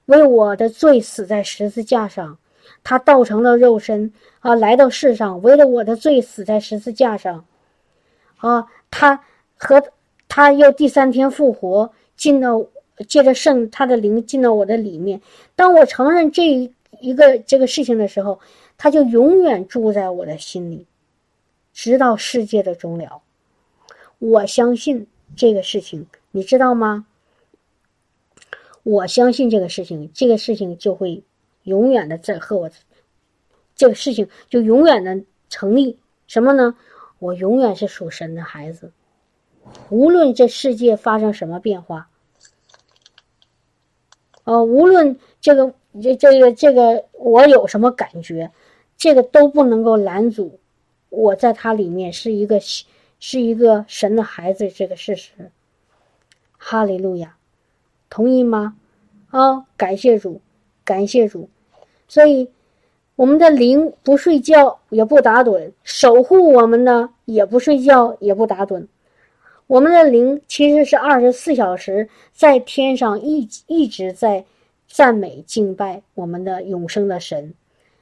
[0.06, 2.38] 为我的罪死在十字架上，
[2.84, 7.44] 他道成了肉身啊，来到世上，为了我的罪死在十字架上，
[8.36, 9.24] 啊，他
[9.56, 9.82] 和
[10.28, 12.66] 他要第三天复活，进到
[13.08, 15.20] 借着圣他的灵进到我的里面。
[15.54, 18.40] 当我承认这一个这个事情的时候，
[18.78, 20.86] 他就永远住在我的心里，
[21.72, 23.22] 直到世界的终了。
[24.18, 25.06] 我相信
[25.36, 27.06] 这个事情，你知道吗？
[28.82, 31.22] 我相信这个事情，这个事情就会
[31.64, 32.70] 永远的在和我，
[33.74, 35.98] 这个事情就永远的成立。
[36.26, 36.76] 什么呢？
[37.18, 38.92] 我永远是属神的孩子，
[39.90, 42.08] 无论这世界发生什么变化，
[44.44, 45.72] 呃，无论这个
[46.02, 48.50] 这这个这个我有什么感觉，
[48.96, 50.58] 这个都不能够拦阻
[51.08, 52.60] 我在他里面是一个
[53.18, 55.50] 是一个神的孩子这个事实。
[56.56, 57.36] 哈利路亚。
[58.08, 58.76] 同意吗？
[59.30, 60.40] 啊，感谢主，
[60.84, 61.48] 感谢主。
[62.06, 62.48] 所以，
[63.16, 68.86] 我们的灵不睡觉也不打盹，守护我们呢也不睡觉也不打盹。
[69.66, 74.44] 我们的灵其实是二十四小时在天上一一直在
[74.86, 77.52] 赞美敬拜我们的永生的神。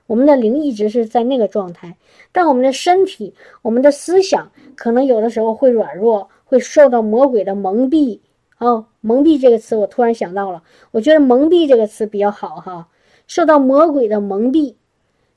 [0.07, 1.97] 我们的灵一直是在那个状态，
[2.31, 8.19] 但我们的身体、我们的思想可能有的时候会软弱，会受到魔鬼的蒙蔽。
[8.59, 12.87] 哦，蒙蔽这个词，我突然想到了，我觉得蒙蔽这个词比较好哈。
[13.27, 14.75] 受到魔鬼的蒙蔽、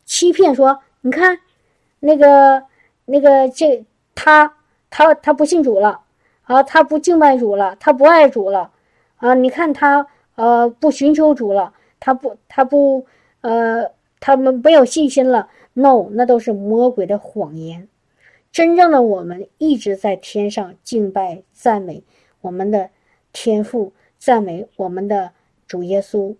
[0.03, 1.39] 欺骗，说你看，
[2.01, 2.61] 那个、
[3.05, 4.53] 那个，这他
[4.89, 6.01] 他他不信主了
[6.47, 8.71] 啊，他不敬拜主了，他不爱主了
[9.17, 9.35] 啊。
[9.35, 13.05] 你看他呃不寻求主了，他不他不
[13.41, 15.47] 呃他们没有信心了。
[15.73, 17.87] No，那都是魔鬼的谎言。
[18.51, 22.03] 真正的我们一直在天上敬拜赞美
[22.41, 22.89] 我们的。
[23.33, 25.31] 天赋赞美我们的
[25.67, 26.35] 主耶稣，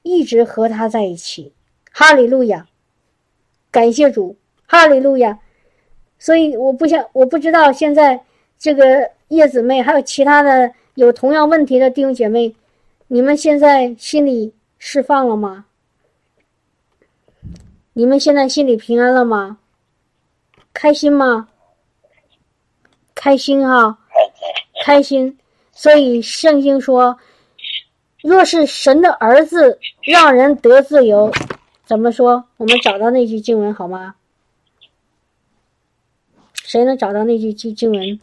[0.00, 1.52] 一直和他在一起。
[1.92, 2.66] 哈利路亚，
[3.70, 5.40] 感谢主，哈利路亚。
[6.18, 8.24] 所以我不想，我不知道现在
[8.58, 12.54] 这个叶姊妹还有其他的有同样问题的弟兄姐妹，
[13.06, 15.66] 你们现在心里释放了吗？
[17.92, 19.58] 你们现在心里平安了吗？
[20.72, 21.48] 开心吗？
[23.14, 23.98] 开心哈，
[24.84, 25.38] 开心。
[25.72, 27.16] 所以圣经说
[28.22, 31.32] ：“若是神的儿子让人得自由，
[31.84, 32.44] 怎么说？
[32.56, 34.16] 我们找到那句经文好吗？
[36.54, 38.20] 谁能找到那句经经文？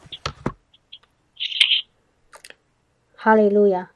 [3.25, 3.91] 哈利路亚！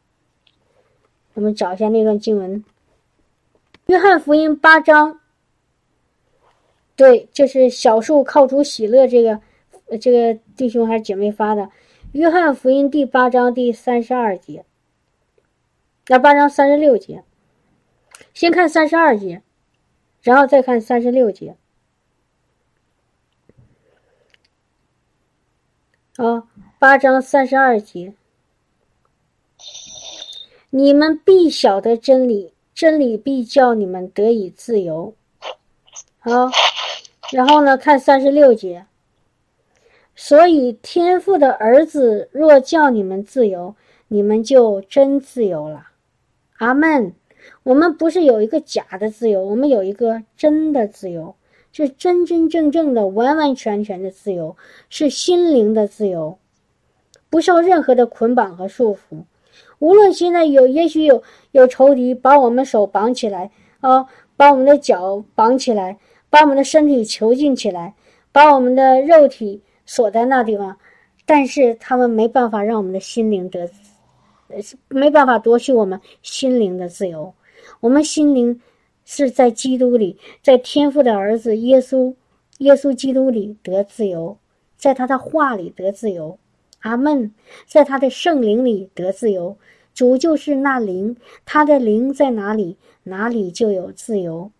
[1.35, 2.63] 我们找一下那段经文，
[3.85, 5.19] 《约翰福音》八章。
[6.95, 9.39] 对，就是小树靠主喜乐，这个
[9.99, 11.69] 这个弟兄还是姐妹发的。”
[12.13, 14.65] 约翰福音第八章第三十二节，
[16.07, 17.23] 那八章三十六节，
[18.33, 19.43] 先看三十二节，
[20.23, 21.55] 然后再看三十六节。
[26.15, 26.47] 啊，
[26.79, 28.15] 八章三十二节，
[30.71, 35.13] 你们必晓得真理，真理必叫你们得以自由。
[36.19, 36.51] 好，
[37.31, 38.85] 然后呢，看三十六节。
[40.15, 43.75] 所以，天父的儿子若叫你们自由，
[44.09, 45.87] 你们就真自由了。
[46.57, 47.13] 阿门。
[47.63, 51.35] 我们不是有一个假的自由，我们有一个真的自由，
[51.71, 54.55] 是真真正正的、完完全全的自由，
[54.89, 56.37] 是心灵的自由，
[57.29, 59.23] 不受任何的捆绑和束缚。
[59.79, 63.51] 无论现在有，也许有有仇敌把我们手绑起来
[63.81, 64.05] 啊，
[64.37, 65.97] 把我们的脚绑起来，
[66.29, 67.95] 把我们的身体囚禁起来，
[68.31, 69.61] 把我们的肉体。
[69.91, 70.77] 锁在那地方，
[71.25, 73.67] 但是他们没办法让我们的心灵得，
[74.87, 77.33] 没办法夺取我们心灵的自由。
[77.79, 78.61] 我们心灵
[79.03, 82.13] 是在基督里，在天父的儿子耶稣、
[82.59, 84.37] 耶稣基督里得自由，
[84.77, 86.37] 在他的话里得自由。
[86.79, 87.33] 阿门。
[87.65, 89.57] 在他的圣灵里得自由。
[89.93, 94.51] 主就是那灵，他的灵在哪里，哪里就有自由。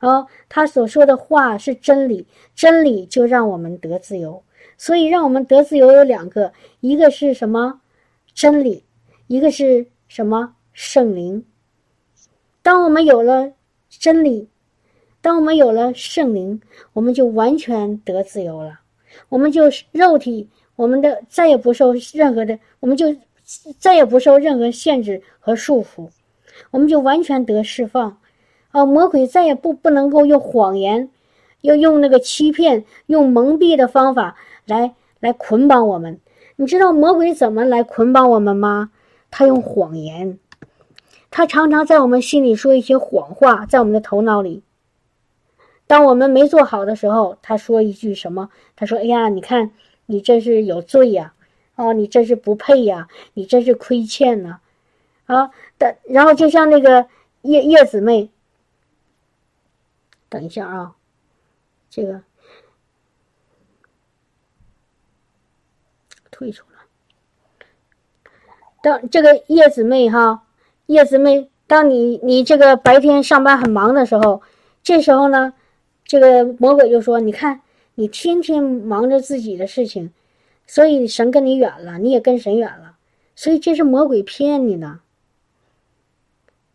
[0.00, 4.42] 哦，他所说的话是真理，真理就让我们得自由。
[4.78, 7.80] 所以，让我们得自由有两个，一个是什么？
[8.32, 8.84] 真理，
[9.26, 10.54] 一个是什么？
[10.72, 11.44] 圣灵。
[12.62, 13.52] 当我们有了
[13.90, 14.48] 真理，
[15.20, 16.60] 当我们有了圣灵，
[16.94, 18.80] 我们就完全得自由了。
[19.28, 23.14] 我们就肉体，我们的再也不受任何的，我们就
[23.78, 26.08] 再也不受任何限制和束缚，
[26.70, 28.18] 我们就完全得释放。
[28.70, 28.84] 啊！
[28.84, 31.08] 魔鬼再也不不能够用谎言，
[31.60, 36.18] 要用那个欺骗、用蒙蔽的方法来来捆绑我们。
[36.56, 38.90] 你知道魔鬼怎么来捆绑我们吗？
[39.30, 40.40] 他用谎言，
[41.30, 44.64] 他常常在我们心里说一些谎话，在我们的头脑里。
[45.86, 48.48] 当我们没做好的时候，他说一句什么？
[48.74, 49.70] 他说：“哎呀，你看，
[50.06, 51.34] 你这是有罪呀，
[51.76, 54.60] 哦，你这是不配呀，你这是亏欠呢，
[55.26, 57.06] 啊，但然后就像那个
[57.42, 58.30] 叶叶子妹，
[60.28, 60.94] 等一下啊，
[61.88, 62.22] 这个
[66.30, 66.78] 退出了。
[68.82, 70.44] 当这个叶子妹哈，
[70.86, 74.42] 叶子妹，当你你这个白天上班很忙的时候，
[74.82, 75.54] 这时候呢？”
[76.06, 77.62] 这个魔鬼就说：“你看，
[77.96, 80.12] 你天天忙着自己的事情，
[80.66, 82.96] 所以神跟你远了，你也跟神远了。
[83.36, 85.00] 所以这是魔鬼骗你的，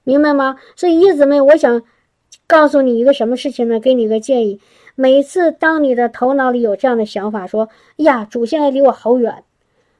[0.03, 0.57] 明白吗？
[0.75, 1.81] 所以叶子妹，我想
[2.47, 3.79] 告诉你一个什么事情呢？
[3.79, 4.59] 给你一个建议：
[4.95, 9.43] 每次当你的头脑里有这样的想法，说‘呀，主现在离我好远，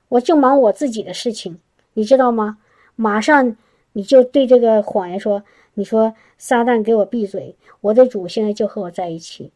[0.10, 1.60] 我就忙我自己的事情’，
[1.94, 2.58] 你知道吗？
[2.96, 3.56] 马上
[3.94, 5.44] 你就对这个谎言说
[5.76, 9.54] ：‘你说撒旦，给我闭嘴。’”我的主现在就和我在一起，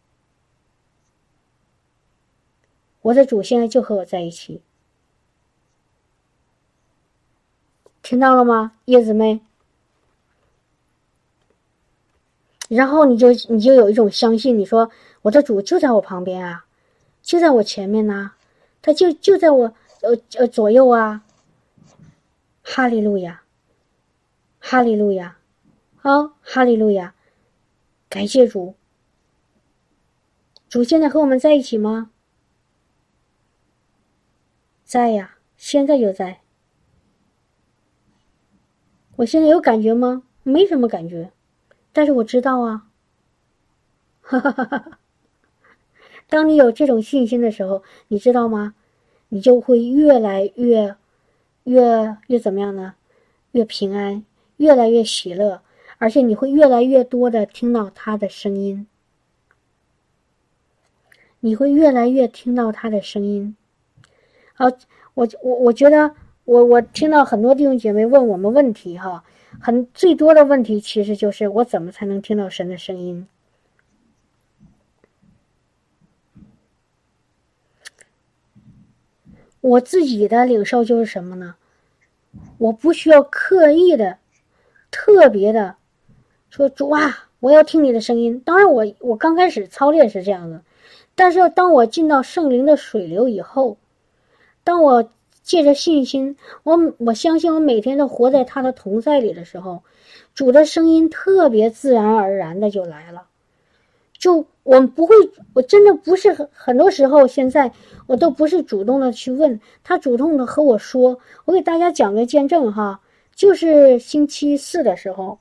[3.03, 4.61] 我的主现在就和我在一起，
[8.01, 9.41] 听到了吗，叶子妹？
[12.69, 14.89] 然后你就你就有一种相信，你说
[15.21, 16.65] 我的主就在我旁边啊，
[17.21, 18.31] 就在我前面呢，
[18.81, 21.23] 他就就在我呃呃左右啊，
[22.63, 23.43] 哈利路亚，
[24.59, 25.37] 哈利路亚，
[26.01, 27.13] 啊，哈利路亚。
[28.09, 28.75] 感谢主，
[30.69, 32.11] 主现在和我们在一起吗？
[34.83, 36.41] 在呀，现在就在。
[39.17, 40.23] 我现在有感觉吗？
[40.43, 41.31] 没什么感觉，
[41.91, 42.87] 但是我知道啊。
[44.21, 44.99] 哈哈哈哈
[46.27, 48.75] 当你有这种信心的时候，你知道吗？
[49.29, 50.95] 你就会越来越、
[51.63, 52.95] 越越怎么样呢？
[53.51, 54.25] 越平安，
[54.57, 55.61] 越来越喜乐。
[55.99, 58.87] 而且你会越来越多的听到他的声音，
[61.39, 63.55] 你会越来越听到他的声音。
[64.53, 64.65] 好，
[65.13, 66.13] 我我我觉得
[66.45, 69.23] 我我听到很多弟兄姐妹问我们问题哈，
[69.59, 73.27] 很最多的问题其实就是我怎么才能听到神的声音？
[79.61, 81.55] 我自己的领受就是什么呢？
[82.57, 84.17] 我不需要刻意的、
[84.91, 85.77] 特别的。
[86.49, 88.39] 说主啊，我要听你的声音。
[88.41, 90.61] 当然，我我刚开始操练是这样的，
[91.15, 93.77] 但是当我进到圣灵的水流以后，
[94.63, 95.09] 当我
[95.41, 99.83] 借着信心，我我相信我每天都活在他的同在里的时候，
[100.33, 103.27] 主的声音特别自然而然的就来了。
[104.17, 105.15] 就我不会，
[105.53, 107.73] 我真的不是很很多时候，现在
[108.07, 111.19] 我都不是主动的去问他，主动的和我说。
[111.43, 113.01] 我给大家讲个见证哈，
[113.35, 115.39] 就是星期四的时候。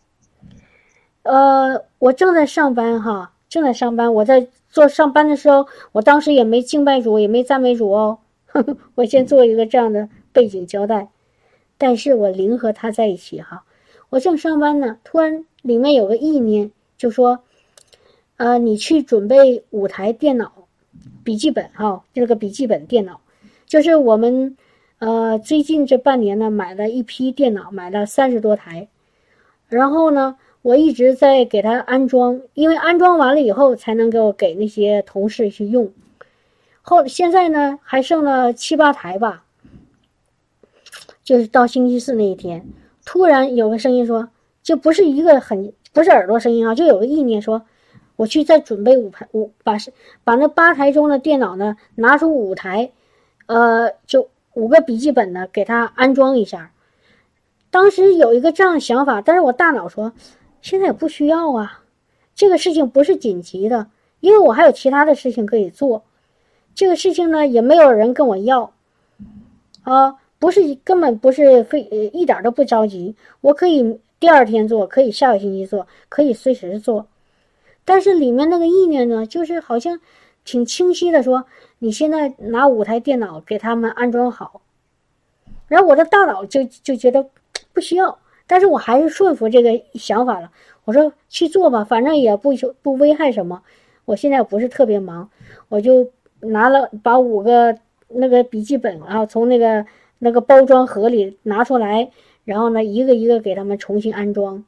[1.22, 4.12] 呃，我正在上班哈，正在上班。
[4.12, 8.18] 我在做上班的时候，我当时也没敬拜主，也没赞美主哦。
[8.94, 11.08] 我先做一个这样的背景交代。
[11.78, 13.64] 但是我零和他在一起哈，
[14.10, 17.40] 我正上班呢，突然里面有个意念，就说
[18.36, 20.68] ：“呃，你去准备五台电脑，
[21.24, 23.20] 笔记本哈，这个笔记本电脑，
[23.66, 24.56] 就是我们
[24.98, 28.88] 呃最近这半年呢买了一批电脑，买了三十多台，
[29.68, 35.90] 然后呢。”我一直在给他安装，因为安装完了以后才能给我给那些同事去用。
[36.82, 39.44] 后现在呢还剩了七八台吧，
[41.24, 42.66] 就是到星期四那一天，
[43.04, 44.28] 突然有个声音说，
[44.62, 47.62] 就不是一个很不是耳朵声音啊，就有个意念说，
[48.16, 49.76] 我去再准备五台五把
[50.24, 52.90] 把那八台中的电脑呢拿出五台，
[53.46, 56.72] 呃，就五个笔记本呢给他安装一下。
[57.70, 60.12] 当时有一个这样的想法，但是我大脑说。
[60.60, 61.82] 现在也不需要啊，
[62.36, 63.88] 这个事情不是紧急的，
[64.20, 66.04] 因为我还有其他的事情可以做。
[66.74, 68.72] 这个事情呢，也没有人跟我要，
[69.82, 77.06] 啊，不是根本不是非一点都不着急，我可以第二天做，可以下个星期做，可以随时做。
[77.84, 80.00] 但是里面那个意念呢，就是好像
[80.44, 81.44] 挺清晰的说，
[81.78, 84.62] 你现在拿五台电脑给他们安装好，
[85.68, 87.26] 然后我的大脑就就觉得
[87.72, 88.18] 不需要。
[88.46, 90.50] 但是我还是顺服这个想法了。
[90.84, 92.52] 我说去做吧，反正也不
[92.82, 93.62] 不危害什么。
[94.04, 95.30] 我现在不是特别忙，
[95.68, 96.10] 我就
[96.42, 97.76] 拿了把五个
[98.08, 99.84] 那个笔记本啊，从那个
[100.18, 102.10] 那个包装盒里拿出来，
[102.44, 104.64] 然后呢，一个一个给他们重新安装。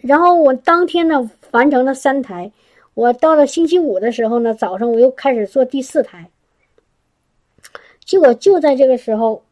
[0.00, 2.50] 然后我当天呢完成了三台，
[2.94, 6.28] 我到了星期五的时候呢，早上我又开始做第四台。
[8.04, 9.42] 结果就在这个时候，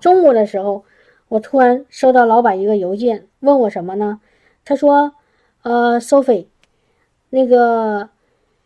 [0.00, 0.84] 中午的时候。
[1.30, 4.20] 我突然收到老板一个邮件，问我什么呢？
[4.64, 5.14] 他说
[5.62, 6.46] ：“呃，Sophie，
[7.28, 8.08] 那个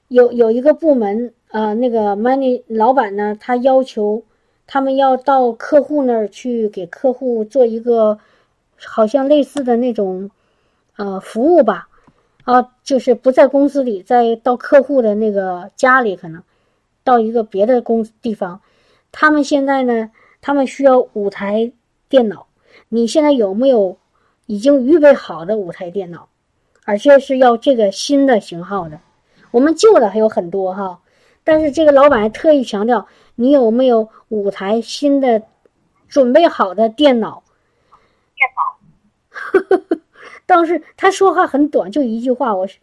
[0.09, 4.25] 有有一个部门，呃，那个 money 老板呢，他要求
[4.67, 8.19] 他们要到客户那儿去给客户做一个，
[8.85, 10.33] 好像类似的那种，
[10.97, 11.89] 呃，服务吧。”
[12.43, 16.43] 啊，就是不在公司里，在到客户的那个家里，可能
[17.05, 18.61] 到一个别的公地方。
[19.13, 20.11] 他们现在呢，
[20.43, 21.71] 他们需要五台
[22.09, 22.49] 电脑。
[22.89, 23.97] 你现在有没有
[24.47, 26.29] 已经预备好的五台电脑？
[26.85, 28.99] 而且是要这个新的型号的。
[29.53, 30.99] 我们旧的还有很多哈，
[31.45, 35.43] 但是这个老板还特意强调，你有没有五台新的
[36.09, 37.45] 准备好的电脑？
[38.35, 39.99] 电脑。
[40.47, 42.55] 当时他说话很短，就一句话。
[42.55, 42.79] 我是，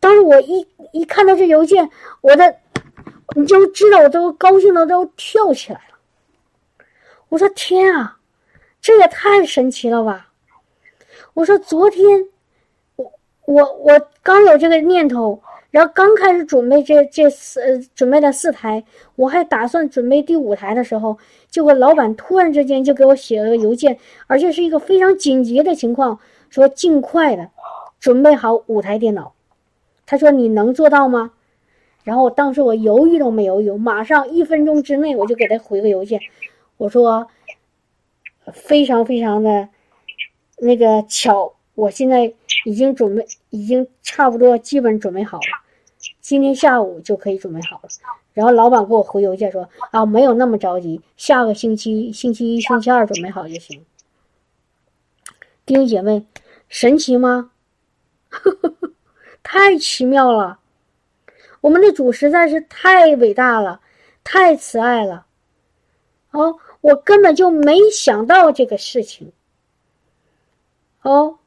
[0.00, 1.90] 当时我一一看到这邮件，
[2.20, 2.56] 我的，
[3.36, 5.98] 你就知道我都高兴的都跳起来了。
[7.28, 8.18] 我说天啊，
[8.80, 10.28] 这也太神奇了吧！
[11.34, 12.28] 我说昨天，
[12.96, 13.12] 我
[13.44, 15.42] 我我刚有这个念头，
[15.78, 18.82] 然后刚开始准备这这四准备了四台，
[19.14, 21.16] 我还打算准备第五台的时候，
[21.48, 26.18] 结果老板突然之间就给我写了个邮件，而且是一个非常紧急的情况。
[26.50, 27.48] 说尽快的
[28.00, 29.34] 准备好五台电脑，
[30.04, 31.30] 他说你能做到吗？
[32.02, 36.20] 然后当时我犹豫都没犹豫，马上一分钟之内我就给他回个邮件，
[36.76, 37.28] 我说
[38.52, 39.68] 非常非常的
[40.58, 45.67] 那个巧，我现在已经准备，已经差不多基本准备好了，
[46.28, 47.88] 今天下午就可以准备好了。
[48.34, 53.82] 然后老板给我回邮件说啊，没有那么着急，下个星期星期一、星期二准备好就行。
[55.64, 56.26] 弟兄姐妹，
[56.68, 57.50] 神奇吗？
[59.42, 60.58] 太奇妙了！
[61.62, 63.80] 我们的主实在是太伟大了，
[64.22, 65.24] 太慈爱了。
[66.32, 69.32] 哦，我根本就没想到这个事情。
[71.00, 71.38] 哦。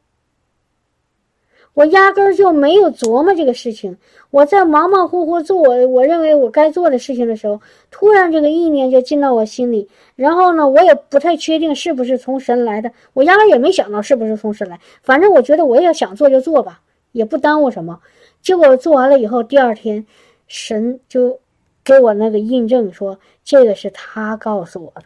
[1.74, 3.98] 我压根儿就没有琢磨这个事情。
[4.30, 9.90] 我在忙忙活活做我我认为我该做的事情的时候，突然这个意念就进到我心里。
[10.16, 12.92] 然后呢，我也不太确定是不是从神来的。
[13.14, 14.80] 我压根儿也没想到是不是从神来。
[15.02, 18.00] 反正我觉得我也想做就做吧，也不耽误什么。
[18.42, 20.06] 结果做完了以后，第二天，
[20.48, 21.40] 神就
[21.84, 25.04] 给我那个印证说，这个是他告诉我的，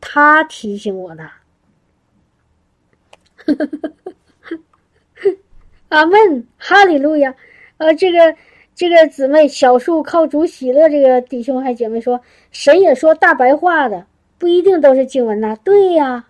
[0.00, 1.28] 他提醒我的。
[5.94, 7.32] 阿门，哈利路亚。
[7.76, 8.34] 呃，这个
[8.74, 12.20] 这个姊妹小树靠主喜乐，这个弟兄还姐妹说，
[12.50, 14.04] 神也说大白话的，
[14.36, 15.56] 不一定都是经文呐。
[15.62, 16.26] 对呀，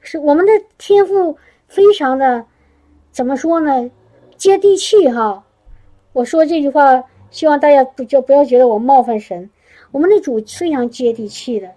[0.00, 1.38] 是我们的天赋
[1.68, 2.44] 非常的，
[3.12, 3.88] 怎么说呢？
[4.36, 5.44] 接地气哈。
[6.12, 9.48] 我说这句话，希望大家不就不要觉得我冒犯神。
[9.92, 11.70] 我们的主非常接地气的，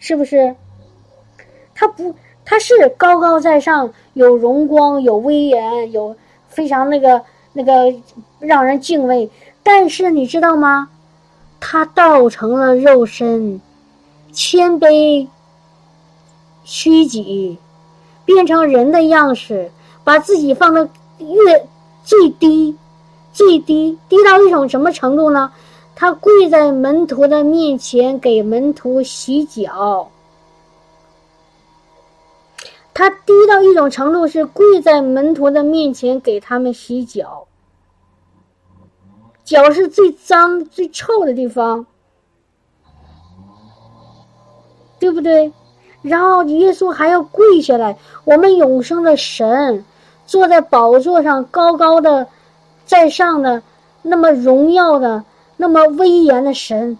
[0.00, 0.56] 是不是？
[1.72, 2.16] 他不。
[2.44, 6.14] 他是高高在上，有荣光，有威严，有
[6.48, 7.20] 非常那个
[7.52, 7.94] 那个
[8.38, 9.30] 让人敬畏。
[9.62, 10.88] 但是你知道吗？
[11.58, 13.60] 他道成了肉身，
[14.32, 15.26] 谦卑、
[16.64, 17.56] 虚己，
[18.26, 19.70] 变成人的样式，
[20.04, 20.86] 把自己放到
[21.18, 21.66] 越
[22.04, 22.76] 最低、
[23.32, 25.50] 最低，低到一种什么程度呢？
[25.96, 30.10] 他跪在门徒的面前，给门徒洗脚。
[32.96, 37.48] 他低到一种程度，是跪在门徒的面前给他们洗脚，
[39.44, 41.86] 脚是最脏、最臭的地方，
[45.00, 45.52] 对不对？
[46.02, 49.84] 然后耶稣还要跪下来，我们永生的神
[50.24, 52.28] 坐在宝座上，高高的
[52.86, 53.60] 在上的，
[54.02, 55.24] 那么荣耀的、
[55.56, 56.96] 那么威严的神，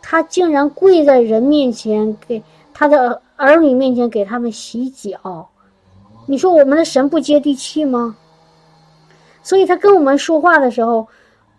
[0.00, 2.42] 他竟然跪在人面前给
[2.72, 3.20] 他的。
[3.36, 5.48] 儿女面前给他们洗脚，
[6.26, 8.16] 你说我们的神不接地气吗？
[9.42, 11.06] 所以他跟我们说话的时候，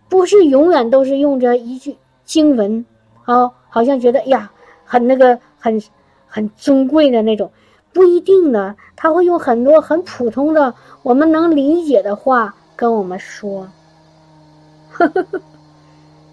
[0.07, 2.85] 不是永远都是用着一句经文，
[3.25, 4.49] 啊，好像觉得呀
[4.85, 5.81] 很那个很
[6.27, 7.51] 很尊贵的那种，
[7.91, 10.73] 不一定的，他会用很多很普通的
[11.03, 13.67] 我们能理解的话跟我们说，
[14.91, 15.41] 呵呵呵，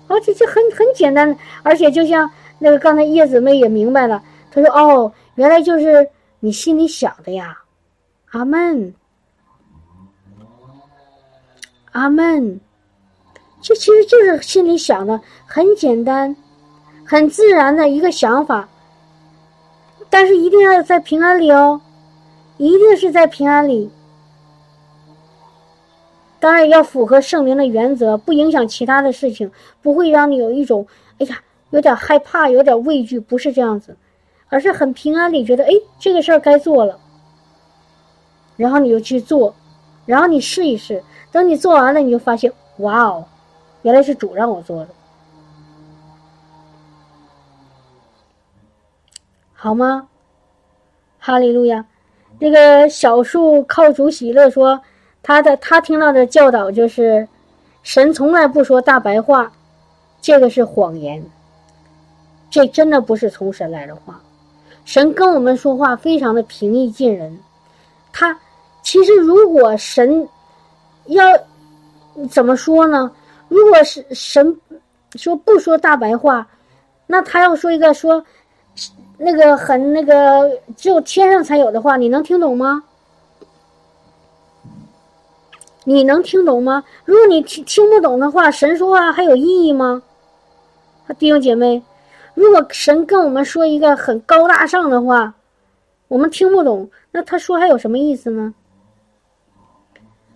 [0.07, 2.31] 而且这很很简单，而且就像
[2.61, 4.23] 那个刚才叶子妹也明白了，
[4.53, 5.13] 她说哦。
[5.35, 6.11] 原来就是
[6.41, 7.59] 你心里想的呀，
[8.31, 8.95] 阿门，
[11.93, 12.61] 阿门。
[13.61, 16.37] 这其实就是心里想的，很简单、
[17.05, 18.69] 很自然的一个想法。
[20.11, 21.81] 但是一定要在平安里哦，
[22.59, 23.91] 一定是在平安里。
[26.39, 30.87] 当然要符合圣灵的原则，不影响其他的事情，不会让你有一种
[31.21, 33.97] “哎呀，有点害怕，有点畏惧，不是这样子，
[34.53, 36.99] 而是很平安里觉得，哎，这个事儿该做了，
[38.59, 39.55] 然后你就去做，
[40.05, 43.25] 然后你试一试，等你做完了，你就发现，哇哦，
[43.81, 44.89] 原来是主让我做的，
[49.55, 50.07] 好吗？
[51.19, 51.87] 哈利路亚！
[52.39, 54.83] 那个小树靠主喜乐说，
[55.23, 57.27] 他的他听到的教导就是，
[57.83, 59.51] 神从来不说大白话，
[60.21, 61.25] 这个是谎言。
[62.51, 64.21] 这真的不是从神来的话，
[64.85, 67.39] 神跟我们说话非常的平易近人。
[68.13, 68.39] 他
[68.83, 70.29] 其实如果神
[71.07, 71.25] 要
[72.31, 73.11] 怎么说呢？
[73.49, 74.61] 如果是神
[75.15, 76.47] 说不说大白话，
[77.07, 78.25] 那他要说一个说。
[79.25, 82.83] 那个很那个，只有天上才有的话，你能听懂吗？
[85.85, 86.83] 你能听懂吗？
[87.05, 90.03] 如果你听听不懂的话，神说话还有意义吗？
[91.21, 91.81] 弟兄姐妹，
[92.35, 95.35] 如果神跟我们说一个很高大上的话，
[96.09, 98.55] 我们听不懂，那他说还有什么意思呢？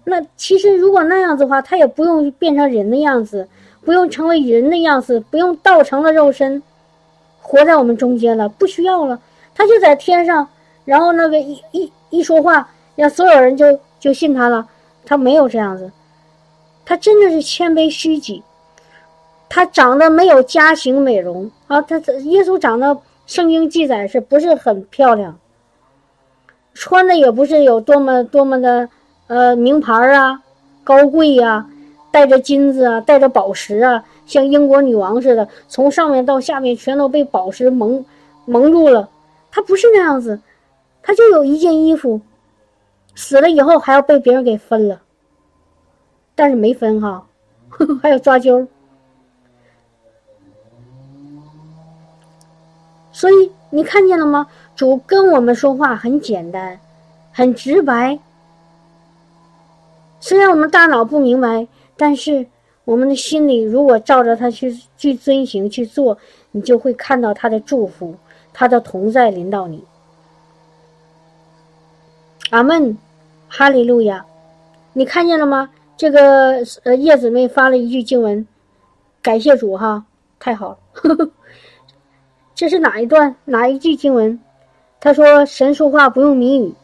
[0.05, 3.49] 那其实如果那样子的话，他也不用变成人的样子，
[3.85, 6.63] 不用成为人的样子，不用道成了肉身。
[7.41, 9.21] 活在我们中间了，不需要了，
[9.55, 10.49] 他就在天上，
[10.85, 14.69] 然后那个一一一说话，让所有人就就信他了。
[15.05, 15.93] 他没有这样子，
[16.85, 18.43] 他真的是谦卑虚己，
[19.49, 21.81] 他长得没有家型美容啊。
[21.83, 25.39] 他耶稣长得，圣经记载是不是很漂亮？
[26.75, 28.89] 穿的也不是有多么多么的
[29.29, 30.43] 呃名牌啊，
[30.85, 31.67] 高贵呀，
[32.11, 34.05] 带着金子啊，带着宝石啊。
[34.27, 38.05] 像英国女王似的，从上面到下面全都被宝石蒙
[38.45, 39.09] 蒙住了。
[39.51, 40.39] 他不是那样子，
[41.03, 42.21] 他就有一件衣服，
[43.15, 45.01] 死了以后还要被别人给分了，
[46.35, 47.27] 但是没分哈，
[48.03, 48.67] 还有抓阄。
[53.17, 54.47] 所以你看见了吗？
[54.75, 56.79] 主跟我们说话很简单，
[57.33, 58.19] 很直白。
[60.21, 62.47] 虽然我们大脑不明白，但是。
[62.87, 66.17] 我们的心里如果照着他去去遵行去做，
[66.53, 68.15] 你就会看到他的祝福，
[68.53, 69.83] 他的同在临到你。
[72.51, 72.97] 阿门，
[73.49, 74.25] 哈利路亚！
[74.93, 75.69] 你看见了吗？
[75.97, 78.47] 这个呃叶姊妹发了一句经文，
[79.21, 80.05] 感谢主哈，
[80.39, 80.79] 太好了。
[80.93, 81.31] 呵 呵
[82.57, 84.41] 这是哪一段哪一句经文？
[84.99, 86.75] 他说神说话不用谜语。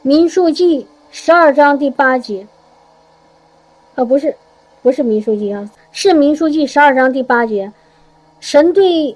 [0.00, 2.46] 民数记十二章第八节，
[3.94, 4.34] 啊，不是，
[4.80, 7.70] 不是民数记啊，是民数记十二章第八节。
[8.40, 9.14] 神对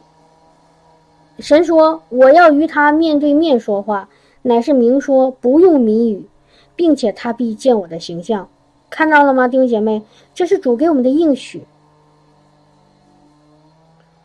[1.39, 4.07] 神说：“我要与他面对面说话，
[4.43, 6.29] 乃是明说，不用谜语，
[6.77, 8.49] 并且他必见我的形象。”
[8.89, 10.01] 看到了吗，弟兄姐妹？
[10.33, 11.67] 这是主给我们的应许，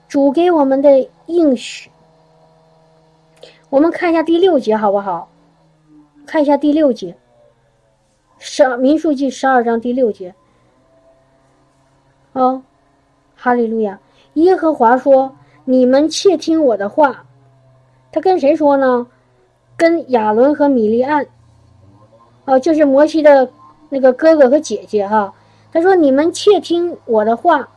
[0.08, 1.90] 主给我们的应许。
[3.72, 5.28] 我们看一下第六节，好不好？
[6.28, 7.18] 看一下第六节，
[8.38, 10.34] 十民数记十二章第六节。
[12.34, 12.62] 哦，
[13.36, 14.00] 哈利路亚！
[14.36, 15.36] 耶和华说
[15.66, 17.26] ：“你们切听我的话。”
[18.14, 19.08] 他跟谁说呢？
[19.76, 21.26] 跟亚伦和米利安。
[22.46, 23.50] 哦，就是摩西的
[23.90, 25.34] 那个哥哥和姐姐哈。
[25.72, 27.70] 他说：“你们切听我的话。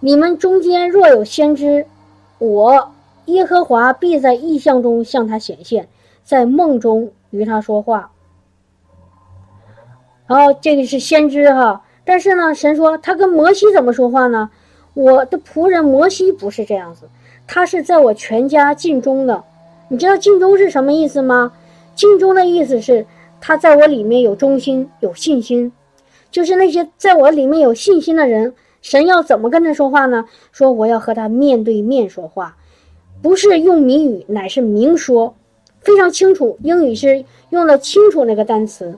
[0.00, 1.86] 你们中间若有先知，
[2.38, 2.92] 我
[3.26, 5.88] 耶和华必在异象中向他显现。”
[6.24, 8.12] 在梦中与他说话，
[10.28, 14.48] 然后这个是先知哈，但是呢，神说他跟摩西怎么说话呢？
[14.94, 17.08] 我的仆人摩西不是这样子，
[17.48, 19.42] 他是在我全家尽忠的。
[19.88, 21.52] 你知道尽忠是什么意思吗？
[21.94, 23.04] 尽忠的意思是
[23.40, 25.72] 他在我里面有忠心、有信心，
[26.30, 30.24] 就是那些在我里面有信心的人，神要怎么跟他说话呢？
[30.50, 32.56] 说我要和他面对面说话，
[33.20, 35.34] 不是用谜语，乃是明说。
[35.80, 38.96] 非常清楚，英语是用了“清楚”那个单词，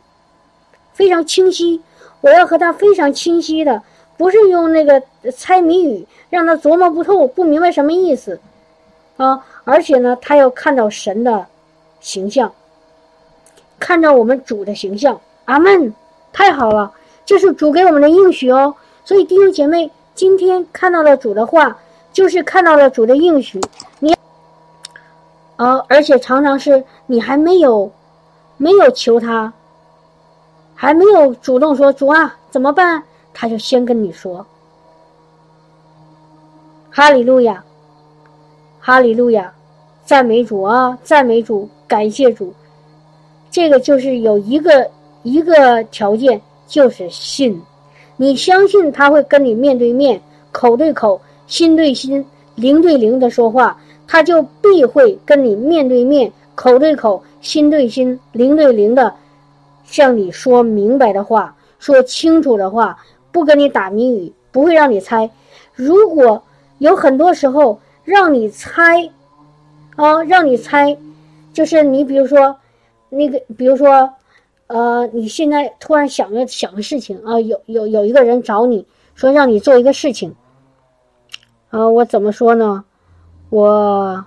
[0.92, 1.80] 非常清晰。
[2.20, 3.82] 我要和他非常清晰的，
[4.18, 8.38] 不是用那个猜谜语，让他琢磨不透、不明白什么意思
[9.16, 9.42] 啊！
[9.64, 11.46] 而且呢，他要看到神的
[12.00, 12.52] 形象，
[13.84, 15.20] 看到我们主的形象。
[15.44, 15.94] 阿门！
[16.32, 16.90] 太好了，
[17.26, 18.74] 这是主给我们的应许哦。
[19.04, 21.76] 所以弟兄姐妹，今天看到了主的话，
[22.10, 23.60] 就是看到了主的应许。
[23.98, 24.16] 你。
[25.56, 25.84] 啊！
[25.86, 27.92] 而且常常是你还没有，
[28.56, 29.52] 没有求他，
[30.74, 33.02] 还没有主动说主啊怎么办，
[33.34, 34.46] 他就先跟你说
[36.90, 37.62] ：“哈利路亚，
[38.80, 39.52] 哈利路亚，
[40.06, 42.54] 赞美主啊，赞美主，感谢主，
[43.54, 44.90] 这个就是有一个
[45.22, 47.62] 一个条件，就是信。
[48.16, 52.26] 你相信他会跟你面对面、口对口、心对心、
[52.56, 59.14] 灵对灵的说话，他就必会跟你面对面、口对口、心对心、灵对灵的
[59.84, 62.98] 向你说明白的话，说清楚的话，
[63.30, 65.30] 不跟你打谜语，不会让你猜。
[65.76, 66.42] 如果
[66.78, 69.08] 有很多时候让你猜，
[69.94, 70.96] 啊，让你猜，
[71.52, 72.56] 就是你比如说，
[73.14, 74.12] 那个比如说。
[74.66, 80.34] 呃，你现在突然想个想个事情啊，有有有一个人找你说让你做一个事情，
[81.68, 82.82] 啊，我怎么说呢？
[83.50, 84.24] 我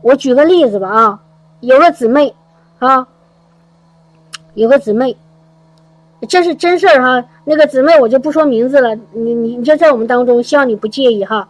[0.00, 1.22] 我举个例子吧啊，
[1.60, 2.34] 有个姊妹
[2.78, 3.06] 啊，
[4.54, 5.14] 有个姊妹，
[6.26, 7.28] 这是真事儿哈。
[7.44, 11.46] 那个姊妹我就不说名字了，你你你就在我们当中，希望你不介意哈。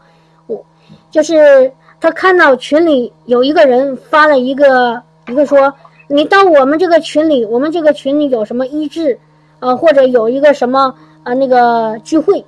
[0.49, 0.67] 我
[1.13, 5.73] 就是他看到群里有一个人发了一个一个说。
[6.13, 9.17] 你到我们这个群里，我们这个群里有什么医治，
[9.61, 10.93] 啊，或者有一个什么
[11.23, 12.45] 啊那个聚会，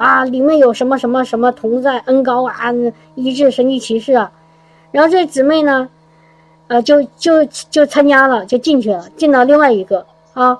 [0.00, 2.72] 啊，里面有什么什么什么同在恩高啊，
[3.14, 4.32] 医治神奇骑士啊，
[4.90, 5.88] 然后这姊妹呢，
[6.66, 10.58] 呃，就就就参加了，就进去了，进到另外一个啊，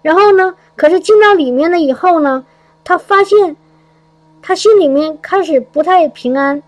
[0.00, 2.46] 然后呢，可是进到里面了以后呢，
[2.84, 3.56] 他发现，
[4.42, 6.62] 他心里面开始不太平安，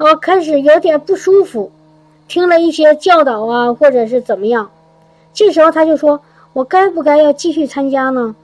[0.00, 1.70] 哦，开始有点不舒服。
[2.26, 4.70] 听了一些教导啊，或者是怎么样，
[5.34, 6.18] 这时候他就说
[6.54, 8.34] ：“我该不该要继续参加呢？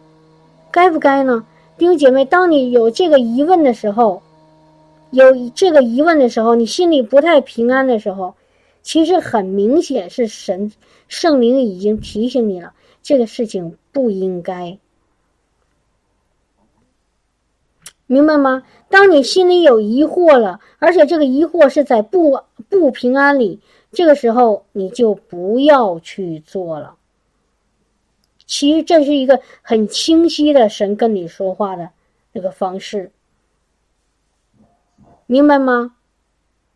[0.70, 1.46] 该不该呢？”
[1.78, 4.20] 弟兄姐妹，当你有这个疑问的时候，
[5.12, 8.34] 有这个疑问的时候，你心里不太平安的时候，
[8.82, 10.70] 其实很明显是神
[11.08, 14.76] 圣灵已经提醒你了，这个事情不应该，
[18.06, 18.62] 明白吗？
[18.88, 23.60] 当你心里有疑惑了，而且这个疑惑是在不不平安里。
[23.92, 26.96] 这个时候你就不要去做了。
[28.46, 31.90] 其实这是一个很清晰的神跟你说话的
[32.32, 33.10] 那个方式，
[35.26, 35.96] 明白吗？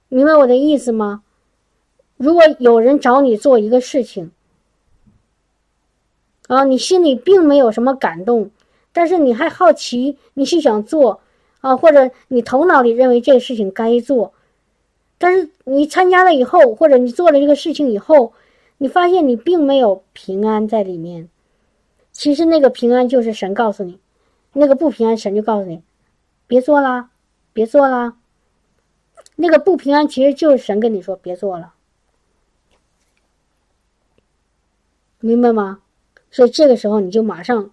[0.08, 1.22] 明白我的意思吗？
[2.16, 4.32] 如果有人找你做一个事情，
[6.48, 8.50] 啊，你心里并没有什么感动，
[8.92, 11.20] 但是你还好奇，你是想做
[11.60, 14.34] 啊，或者你头脑里认为这个事情该做。
[15.18, 18.32] 但是你参加了以后，或者你做了这个事情以后，
[18.78, 21.28] 你发现你并没有平安在里面。
[22.12, 24.00] 其实那个平安就是神告诉你，
[24.54, 25.82] 那个不平安神就告诉你，
[26.46, 27.10] 别做啦，
[27.52, 28.16] 别做啦。
[29.36, 31.74] 那个不平安其实就是神跟你说别做了，
[35.20, 35.80] 明白吗？
[36.30, 37.70] 所以这个时候你就马上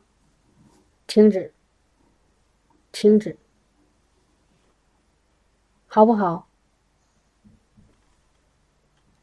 [1.07, 1.53] 停止，
[2.91, 3.37] 停止，
[5.87, 6.47] 好不好？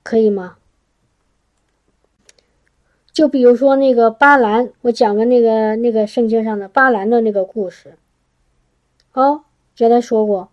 [0.02, 0.56] 可以吗？
[3.12, 7.96] 就比如说那个巴兰，我讲个那个那个圣经上的巴兰的那个故事。
[9.12, 9.44] 哦，
[9.76, 10.50] 原来说过，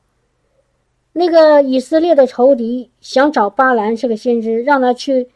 [1.14, 5.32] 那个以色列的仇敌想找巴兰是个先知，让他去